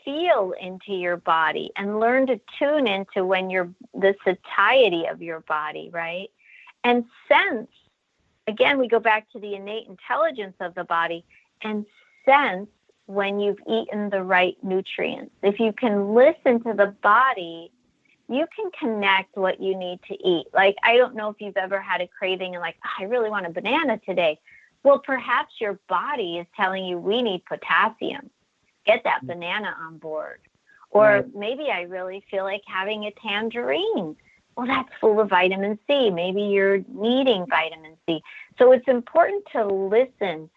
feel 0.05 0.53
into 0.61 0.93
your 0.93 1.17
body 1.17 1.71
and 1.75 1.99
learn 1.99 2.27
to 2.27 2.39
tune 2.57 2.87
into 2.87 3.25
when 3.25 3.49
you're 3.49 3.69
the 3.93 4.15
satiety 4.23 5.05
of 5.07 5.21
your 5.21 5.41
body, 5.41 5.89
right? 5.91 6.29
And 6.83 7.03
sense, 7.27 7.67
again, 8.47 8.77
we 8.77 8.87
go 8.87 8.99
back 8.99 9.29
to 9.31 9.39
the 9.39 9.55
innate 9.55 9.87
intelligence 9.87 10.55
of 10.59 10.75
the 10.75 10.83
body 10.83 11.25
and 11.63 11.85
sense 12.23 12.69
when 13.07 13.39
you've 13.39 13.59
eaten 13.67 14.09
the 14.09 14.23
right 14.23 14.55
nutrients. 14.63 15.33
If 15.41 15.59
you 15.59 15.73
can 15.73 16.13
listen 16.13 16.63
to 16.63 16.73
the 16.73 16.95
body, 17.01 17.71
you 18.29 18.45
can 18.55 18.71
connect 18.79 19.35
what 19.35 19.59
you 19.59 19.75
need 19.77 19.99
to 20.07 20.27
eat. 20.27 20.47
Like, 20.53 20.75
I 20.83 20.97
don't 20.97 21.15
know 21.15 21.29
if 21.29 21.35
you've 21.39 21.57
ever 21.57 21.79
had 21.79 22.01
a 22.01 22.07
craving 22.07 22.55
and, 22.55 22.61
like, 22.61 22.75
oh, 22.83 23.03
I 23.03 23.05
really 23.05 23.29
want 23.29 23.45
a 23.45 23.49
banana 23.51 23.99
today. 24.05 24.39
Well, 24.83 24.99
perhaps 24.99 25.55
your 25.59 25.79
body 25.87 26.37
is 26.37 26.47
telling 26.55 26.85
you 26.85 26.97
we 26.97 27.21
need 27.21 27.43
potassium 27.45 28.29
get 28.85 29.03
that 29.03 29.21
mm. 29.23 29.27
banana 29.27 29.75
on 29.81 29.97
board. 29.97 30.39
Or 30.91 31.03
right. 31.03 31.35
maybe 31.35 31.69
I 31.71 31.81
really 31.81 32.23
feel 32.31 32.43
like 32.43 32.61
having 32.67 33.05
a 33.05 33.11
tangerine. 33.11 34.15
Well, 34.55 34.67
that's 34.67 34.89
full 35.01 35.19
of 35.19 35.29
vitamin 35.29 35.77
C. 35.85 36.09
Maybe 36.09 36.43
you're 36.43 36.81
needing 36.87 37.45
vitamin 37.47 37.97
C. 38.05 38.21
So 38.57 38.71
it's 38.71 38.87
important 38.87 39.43
to 39.51 39.65
listen, 39.65 40.49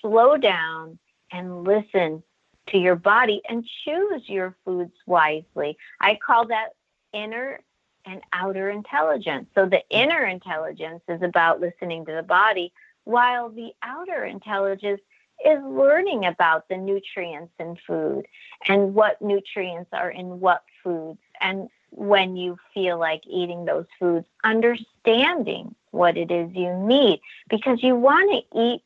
slow 0.00 0.36
down, 0.36 0.98
and 1.30 1.62
listen 1.62 2.22
to 2.68 2.78
your 2.78 2.96
body 2.96 3.42
and 3.48 3.64
choose 3.84 4.28
your 4.28 4.56
foods 4.64 4.94
wisely. 5.06 5.76
I 6.00 6.18
call 6.24 6.46
that 6.48 6.70
inner 7.12 7.60
and 8.04 8.20
outer 8.32 8.70
intelligence. 8.70 9.46
So 9.54 9.66
the 9.66 9.82
inner 9.90 10.24
intelligence 10.24 11.02
is 11.08 11.22
about 11.22 11.60
listening 11.60 12.04
to 12.06 12.12
the 12.12 12.22
body, 12.22 12.72
while 13.04 13.50
the 13.50 13.72
outer 13.82 14.24
intelligence 14.24 15.00
is 15.44 15.58
learning 15.64 16.24
about 16.26 16.68
the 16.68 16.76
nutrients 16.76 17.52
in 17.58 17.76
food 17.86 18.24
and 18.68 18.94
what 18.94 19.20
nutrients 19.20 19.90
are 19.92 20.10
in 20.10 20.40
what 20.40 20.62
foods 20.82 21.18
and 21.40 21.68
when 21.90 22.36
you 22.36 22.56
feel 22.74 22.98
like 22.98 23.22
eating 23.26 23.64
those 23.64 23.86
foods, 23.98 24.26
understanding 24.44 25.74
what 25.90 26.16
it 26.16 26.30
is 26.30 26.50
you 26.54 26.74
need 26.76 27.20
because 27.48 27.82
you 27.82 27.94
want 27.94 28.30
to 28.32 28.58
eat 28.60 28.82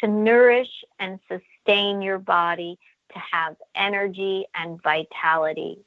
to 0.00 0.06
nourish 0.08 0.84
and 0.98 1.18
sustain 1.28 2.00
your 2.00 2.18
body 2.18 2.78
to 3.12 3.18
have 3.32 3.56
energy 3.74 4.46
and 4.54 4.80
vitality. 4.82 5.78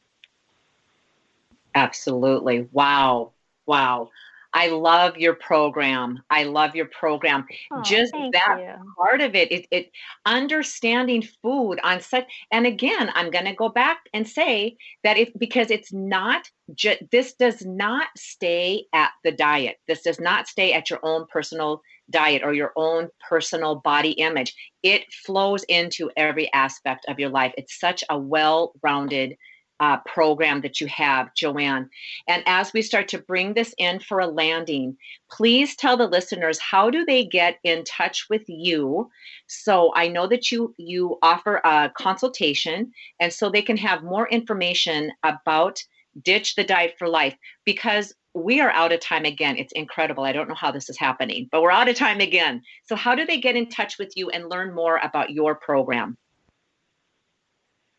Absolutely. 1.75 2.67
Wow. 2.71 3.33
Wow. 3.65 4.09
I 4.57 4.69
love 4.69 5.17
your 5.17 5.35
program. 5.35 6.23
I 6.31 6.45
love 6.45 6.75
your 6.75 6.87
program. 6.87 7.45
Oh, 7.71 7.83
Just 7.83 8.11
that 8.11 8.57
you. 8.59 8.93
part 8.97 9.21
of 9.21 9.35
it, 9.35 9.51
it, 9.51 9.67
it 9.69 9.91
understanding 10.25 11.23
food 11.43 11.79
on 11.83 12.01
such. 12.01 12.25
And 12.51 12.65
again, 12.65 13.11
I'm 13.13 13.29
going 13.29 13.45
to 13.45 13.53
go 13.53 13.69
back 13.69 13.99
and 14.15 14.27
say 14.27 14.75
that 15.03 15.15
it 15.15 15.37
because 15.37 15.69
it's 15.69 15.93
not 15.93 16.49
just 16.73 17.03
this 17.11 17.35
does 17.35 17.63
not 17.63 18.07
stay 18.17 18.85
at 18.93 19.11
the 19.23 19.31
diet. 19.31 19.77
This 19.87 20.01
does 20.01 20.19
not 20.19 20.47
stay 20.47 20.73
at 20.73 20.89
your 20.89 21.01
own 21.03 21.27
personal 21.31 21.83
diet 22.09 22.41
or 22.43 22.51
your 22.55 22.71
own 22.75 23.09
personal 23.29 23.75
body 23.75 24.13
image. 24.13 24.55
It 24.81 25.03
flows 25.23 25.65
into 25.65 26.09
every 26.17 26.51
aspect 26.53 27.05
of 27.07 27.19
your 27.19 27.29
life. 27.29 27.53
It's 27.57 27.79
such 27.79 28.03
a 28.09 28.17
well-rounded 28.17 29.37
uh, 29.79 29.97
program 30.05 30.61
that 30.61 30.81
you 30.81 30.87
have, 30.87 31.33
Joanne. 31.35 31.89
And 32.27 32.43
as 32.45 32.73
we 32.73 32.81
start 32.81 33.07
to 33.09 33.19
bring 33.19 33.53
this 33.53 33.73
in 33.77 33.99
for 33.99 34.19
a 34.19 34.27
landing, 34.27 34.97
please 35.31 35.75
tell 35.75 35.97
the 35.97 36.07
listeners 36.07 36.59
how 36.59 36.89
do 36.89 37.05
they 37.05 37.23
get 37.25 37.59
in 37.63 37.83
touch 37.83 38.27
with 38.29 38.43
you. 38.47 39.09
So 39.47 39.91
I 39.95 40.07
know 40.07 40.27
that 40.27 40.51
you 40.51 40.73
you 40.77 41.17
offer 41.21 41.61
a 41.63 41.91
consultation, 41.97 42.91
and 43.19 43.31
so 43.31 43.49
they 43.49 43.61
can 43.61 43.77
have 43.77 44.03
more 44.03 44.27
information 44.29 45.11
about 45.23 45.83
Ditch 46.23 46.55
the 46.55 46.63
Diet 46.63 46.95
for 46.97 47.07
Life 47.07 47.35
because 47.65 48.13
we 48.33 48.61
are 48.61 48.71
out 48.71 48.91
of 48.91 48.99
time 48.99 49.25
again. 49.25 49.57
It's 49.57 49.73
incredible. 49.73 50.23
I 50.23 50.31
don't 50.31 50.47
know 50.47 50.55
how 50.55 50.71
this 50.71 50.89
is 50.89 50.97
happening, 50.97 51.49
but 51.51 51.61
we're 51.61 51.71
out 51.71 51.89
of 51.89 51.95
time 51.95 52.19
again. 52.19 52.61
So 52.83 52.95
how 52.95 53.15
do 53.15 53.25
they 53.25 53.39
get 53.39 53.55
in 53.55 53.69
touch 53.69 53.97
with 53.97 54.15
you 54.15 54.29
and 54.29 54.49
learn 54.49 54.73
more 54.73 54.99
about 55.03 55.31
your 55.31 55.55
program? 55.55 56.17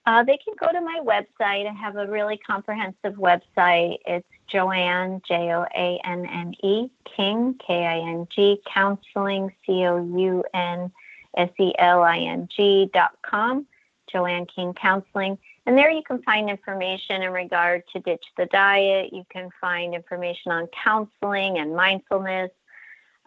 Uh, 0.08 0.22
they 0.22 0.38
can 0.38 0.54
go 0.58 0.72
to 0.72 0.80
my 0.80 1.00
website. 1.04 1.66
I 1.68 1.72
have 1.78 1.96
a 1.96 2.06
really 2.06 2.38
comprehensive 2.38 3.16
website. 3.18 3.98
It's 4.06 4.26
Joanne, 4.50 5.20
J 5.28 5.52
O 5.52 5.66
A 5.76 6.00
N 6.02 6.24
N 6.24 6.54
E, 6.64 6.90
King, 7.14 7.60
K 7.64 7.84
I 7.84 7.98
N 7.98 8.26
G, 8.34 8.58
counseling, 8.72 9.52
C 9.66 9.84
O 9.84 10.02
U 10.02 10.42
N 10.54 10.90
S 11.36 11.50
E 11.60 11.74
L 11.78 12.02
I 12.02 12.20
N 12.20 12.48
G 12.50 12.88
dot 12.94 13.18
com, 13.20 13.66
Joanne 14.10 14.46
King 14.46 14.72
Counseling. 14.72 15.36
And 15.66 15.76
there 15.76 15.90
you 15.90 16.02
can 16.02 16.22
find 16.22 16.48
information 16.48 17.20
in 17.20 17.30
regard 17.30 17.82
to 17.92 18.00
Ditch 18.00 18.24
the 18.38 18.46
Diet. 18.46 19.12
You 19.12 19.26
can 19.30 19.50
find 19.60 19.94
information 19.94 20.52
on 20.52 20.68
counseling 20.82 21.58
and 21.58 21.76
mindfulness 21.76 22.50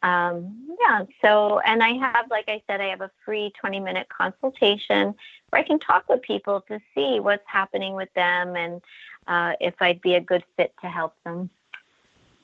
um, 0.03 0.75
yeah, 0.79 1.05
so, 1.21 1.59
and 1.59 1.83
I 1.83 1.91
have, 1.93 2.29
like 2.31 2.45
I 2.47 2.61
said, 2.67 2.81
I 2.81 2.87
have 2.87 3.01
a 3.01 3.11
free 3.23 3.51
20 3.59 3.79
minute 3.79 4.07
consultation 4.09 5.13
where 5.49 5.61
I 5.61 5.63
can 5.63 5.79
talk 5.79 6.09
with 6.09 6.21
people 6.23 6.61
to 6.69 6.79
see 6.95 7.19
what's 7.19 7.43
happening 7.45 7.93
with 7.93 8.11
them 8.15 8.55
and 8.55 8.81
uh, 9.27 9.53
if 9.59 9.75
I'd 9.79 10.01
be 10.01 10.15
a 10.15 10.21
good 10.21 10.43
fit 10.57 10.73
to 10.81 10.87
help 10.87 11.13
them. 11.23 11.49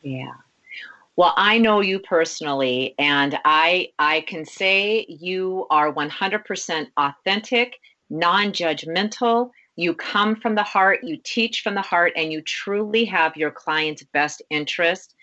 Yeah. 0.03 0.33
Well, 1.15 1.33
I 1.35 1.57
know 1.57 1.81
you 1.81 1.97
personally, 1.97 2.93
and 2.99 3.39
I 3.43 3.89
I 3.97 4.21
can 4.21 4.45
say 4.45 5.07
you 5.09 5.65
are 5.71 5.91
100% 5.91 6.87
authentic, 6.95 7.79
non-judgmental. 8.11 9.49
You 9.75 9.95
come 9.95 10.35
from 10.35 10.53
the 10.53 10.61
heart, 10.61 10.99
you 11.03 11.17
teach 11.23 11.61
from 11.61 11.73
the 11.73 11.81
heart, 11.81 12.13
and 12.15 12.31
you 12.31 12.43
truly 12.43 13.03
have 13.05 13.35
your 13.35 13.49
client's 13.49 14.03
best 14.03 14.43
interest 14.51 15.15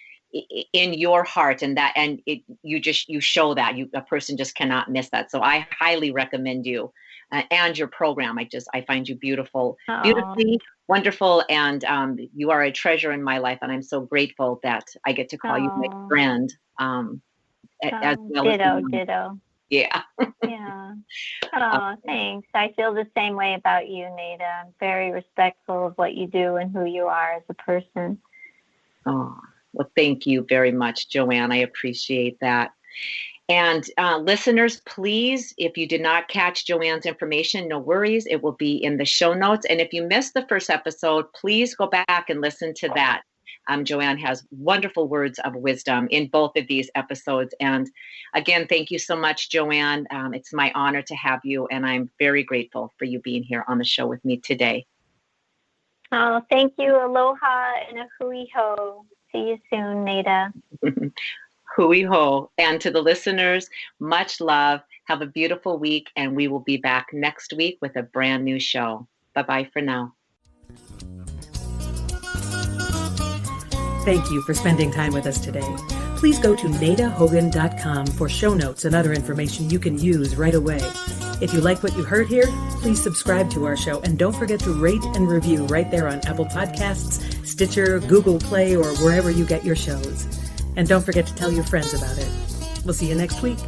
in 0.73 0.94
your 0.94 1.23
heart 1.23 1.62
and 1.62 1.77
that 1.77 1.92
and 1.97 2.20
it, 2.27 2.40
you 2.62 2.81
just 2.81 3.09
you 3.09 3.20
show 3.20 3.55
that 3.55 3.77
you 3.77 3.88
a 3.94 4.01
person 4.01 4.37
just 4.37 4.55
cannot 4.55 4.90
miss 4.90 5.09
that. 5.11 5.31
So 5.31 5.40
i 5.42 5.66
highly 5.79 6.11
recommend 6.11 6.66
you 6.66 6.92
uh, 7.31 7.42
and 7.51 7.79
your 7.79 7.88
program. 7.88 8.38
I 8.38 8.44
just 8.44 8.68
i 8.75 8.81
find 8.81 9.09
you 9.09 9.14
beautiful 9.14 9.77
Aww. 9.88 10.03
beautifully 10.03 10.61
wonderful 10.88 11.44
and 11.49 11.85
um, 11.85 12.18
you 12.35 12.51
are 12.51 12.62
a 12.62 12.73
treasure 12.73 13.12
in 13.12 13.23
my 13.23 13.38
life 13.38 13.59
and 13.62 13.73
i'm 13.73 13.83
so 13.83 14.01
grateful 14.01 14.61
that 14.62 14.85
i 15.07 15.12
get 15.12 15.31
to 15.31 15.38
call 15.38 15.53
Aww. 15.53 15.64
you 15.64 15.70
my 15.77 15.88
friend 16.09 16.53
um, 16.79 17.23
as 17.83 18.18
well 18.29 18.44
ditto 18.44 18.79
as 18.79 18.85
ditto. 18.90 19.40
Yeah. 19.70 20.03
Yeah. 20.47 20.92
Oh 21.55 21.97
thanks. 22.05 22.49
I 22.55 22.73
feel 22.77 22.92
the 22.92 23.07
same 23.16 23.35
way 23.35 23.55
about 23.55 23.88
you 23.88 24.05
nada. 24.05 24.44
I'm 24.44 24.75
very 24.79 25.11
respectful 25.11 25.87
of 25.87 25.94
what 25.97 26.14
you 26.14 26.27
do 26.27 26.57
and 26.57 26.70
who 26.70 26.85
you 26.85 27.07
are 27.07 27.33
as 27.33 27.42
a 27.49 27.55
person. 27.55 28.18
Oh 29.07 29.38
Well, 29.75 29.91
thank 29.97 30.25
you 30.25 30.47
very 30.49 30.73
much, 30.73 31.09
Joanne. 31.09 31.53
I 31.53 31.57
appreciate 31.57 32.39
that. 32.41 32.71
And 33.49 33.85
uh, 33.99 34.19
listeners, 34.19 34.81
please, 34.87 35.53
if 35.59 35.77
you 35.77 35.87
did 35.87 36.01
not 36.01 36.29
catch 36.29 36.65
Joanne's 36.65 37.05
information, 37.05 37.69
no 37.69 37.79
worries. 37.79 38.25
It 38.27 38.43
will 38.43 38.53
be 38.53 38.77
in 38.77 38.97
the 38.97 39.05
show 39.05 39.35
notes. 39.35 39.67
And 39.67 39.81
if 39.81 39.93
you 39.93 40.05
missed 40.05 40.33
the 40.33 40.47
first 40.49 40.71
episode, 40.71 41.27
please 41.35 41.75
go 41.75 41.87
back 41.87 42.31
and 42.31 42.41
listen 42.41 42.73
to 42.75 42.89
that. 42.95 43.23
Um, 43.67 43.85
Joanne 43.85 44.19
has 44.19 44.47
wonderful 44.51 45.09
words 45.09 45.39
of 45.41 45.55
wisdom 45.57 46.07
in 46.11 46.29
both 46.29 46.57
of 46.57 46.67
these 46.69 46.91
episodes. 46.95 47.55
And 47.61 47.91
again, 48.35 48.67
thank 48.67 48.91
you 48.91 48.99
so 48.99 49.17
much, 49.17 49.51
Joanne. 49.51 50.07
Um, 50.11 50.35
it's 50.35 50.53
my 50.53 50.71
honor 50.75 51.03
to 51.03 51.15
have 51.15 51.41
you, 51.45 51.67
and 51.67 51.87
I'm 51.87 52.11
very 52.19 52.45
grateful 52.45 52.93
for 52.99 53.07
you 53.07 53.21
being 53.21 53.43
here 53.43 53.65
on 53.67 53.79
the 53.79 53.85
show 53.85 54.07
with 54.07 54.25
me 54.25 54.39
today. 54.39 54.87
Oh, 56.13 56.43
thank 56.51 56.75
you. 56.79 56.95
Aloha 56.95 57.73
and 57.89 57.99
a 57.99 58.07
hui 58.19 58.47
ho. 58.55 59.07
See 59.35 59.49
you 59.49 59.59
soon, 59.68 60.05
Nada. 60.05 60.53
hui 61.77 62.03
ho. 62.03 62.51
And 62.57 62.81
to 62.81 62.90
the 62.90 63.03
listeners, 63.03 63.68
much 63.99 64.40
love. 64.40 64.81
Have 65.07 65.23
a 65.23 65.27
beautiful 65.27 65.79
week, 65.79 66.09
and 66.16 66.35
we 66.37 66.49
will 66.49 66.61
be 66.61 66.77
back 66.77 67.09
next 67.12 67.53
week 67.53 67.79
with 67.83 67.97
a 67.97 68.03
brand 68.03 68.44
new 68.44 68.61
show. 68.61 69.07
Bye 69.35 69.42
bye 69.42 69.68
for 69.73 69.83
now. 69.83 70.14
Thank 74.05 74.31
you 74.31 74.42
for 74.42 74.55
spending 74.55 74.92
time 74.92 75.12
with 75.12 75.27
us 75.27 75.40
today. 75.40 75.68
Please 76.16 76.38
go 76.38 76.55
to 76.55 76.66
nadahogan.com 76.68 78.07
for 78.07 78.29
show 78.29 78.55
notes 78.55 78.85
and 78.85 78.94
other 78.94 79.12
information 79.12 79.68
you 79.68 79.79
can 79.79 79.99
use 79.99 80.37
right 80.37 80.55
away. 80.55 80.81
If 81.40 81.53
you 81.53 81.61
like 81.61 81.83
what 81.83 81.97
you 81.97 82.05
heard 82.05 82.29
here, 82.29 82.47
please 82.81 83.03
subscribe 83.03 83.51
to 83.51 83.64
our 83.66 83.77
show 83.77 84.01
and 84.03 84.18
don't 84.18 84.35
forget 84.35 84.61
to 84.61 84.73
rate 84.73 85.05
and 85.14 85.29
review 85.29 85.66
right 85.66 85.90
there 85.90 86.07
on 86.09 86.20
Apple 86.27 86.47
Podcasts, 86.47 87.34
Stitcher, 87.55 88.01
Google 88.01 88.40
Play, 88.40 88.75
or 88.75 88.97
wherever 88.97 89.31
you 89.31 89.47
get 89.47 89.64
your 89.64 89.77
shows. 89.77 90.27
And 90.75 90.88
don't 90.88 91.03
forget 91.03 91.25
to 91.29 91.35
tell 91.37 91.53
your 91.53 91.62
friends 91.62 91.95
about 91.95 92.19
it. 92.19 92.29
We'll 92.85 92.95
see 92.95 93.07
you 93.07 93.14
next 93.14 93.43
week. 93.43 93.59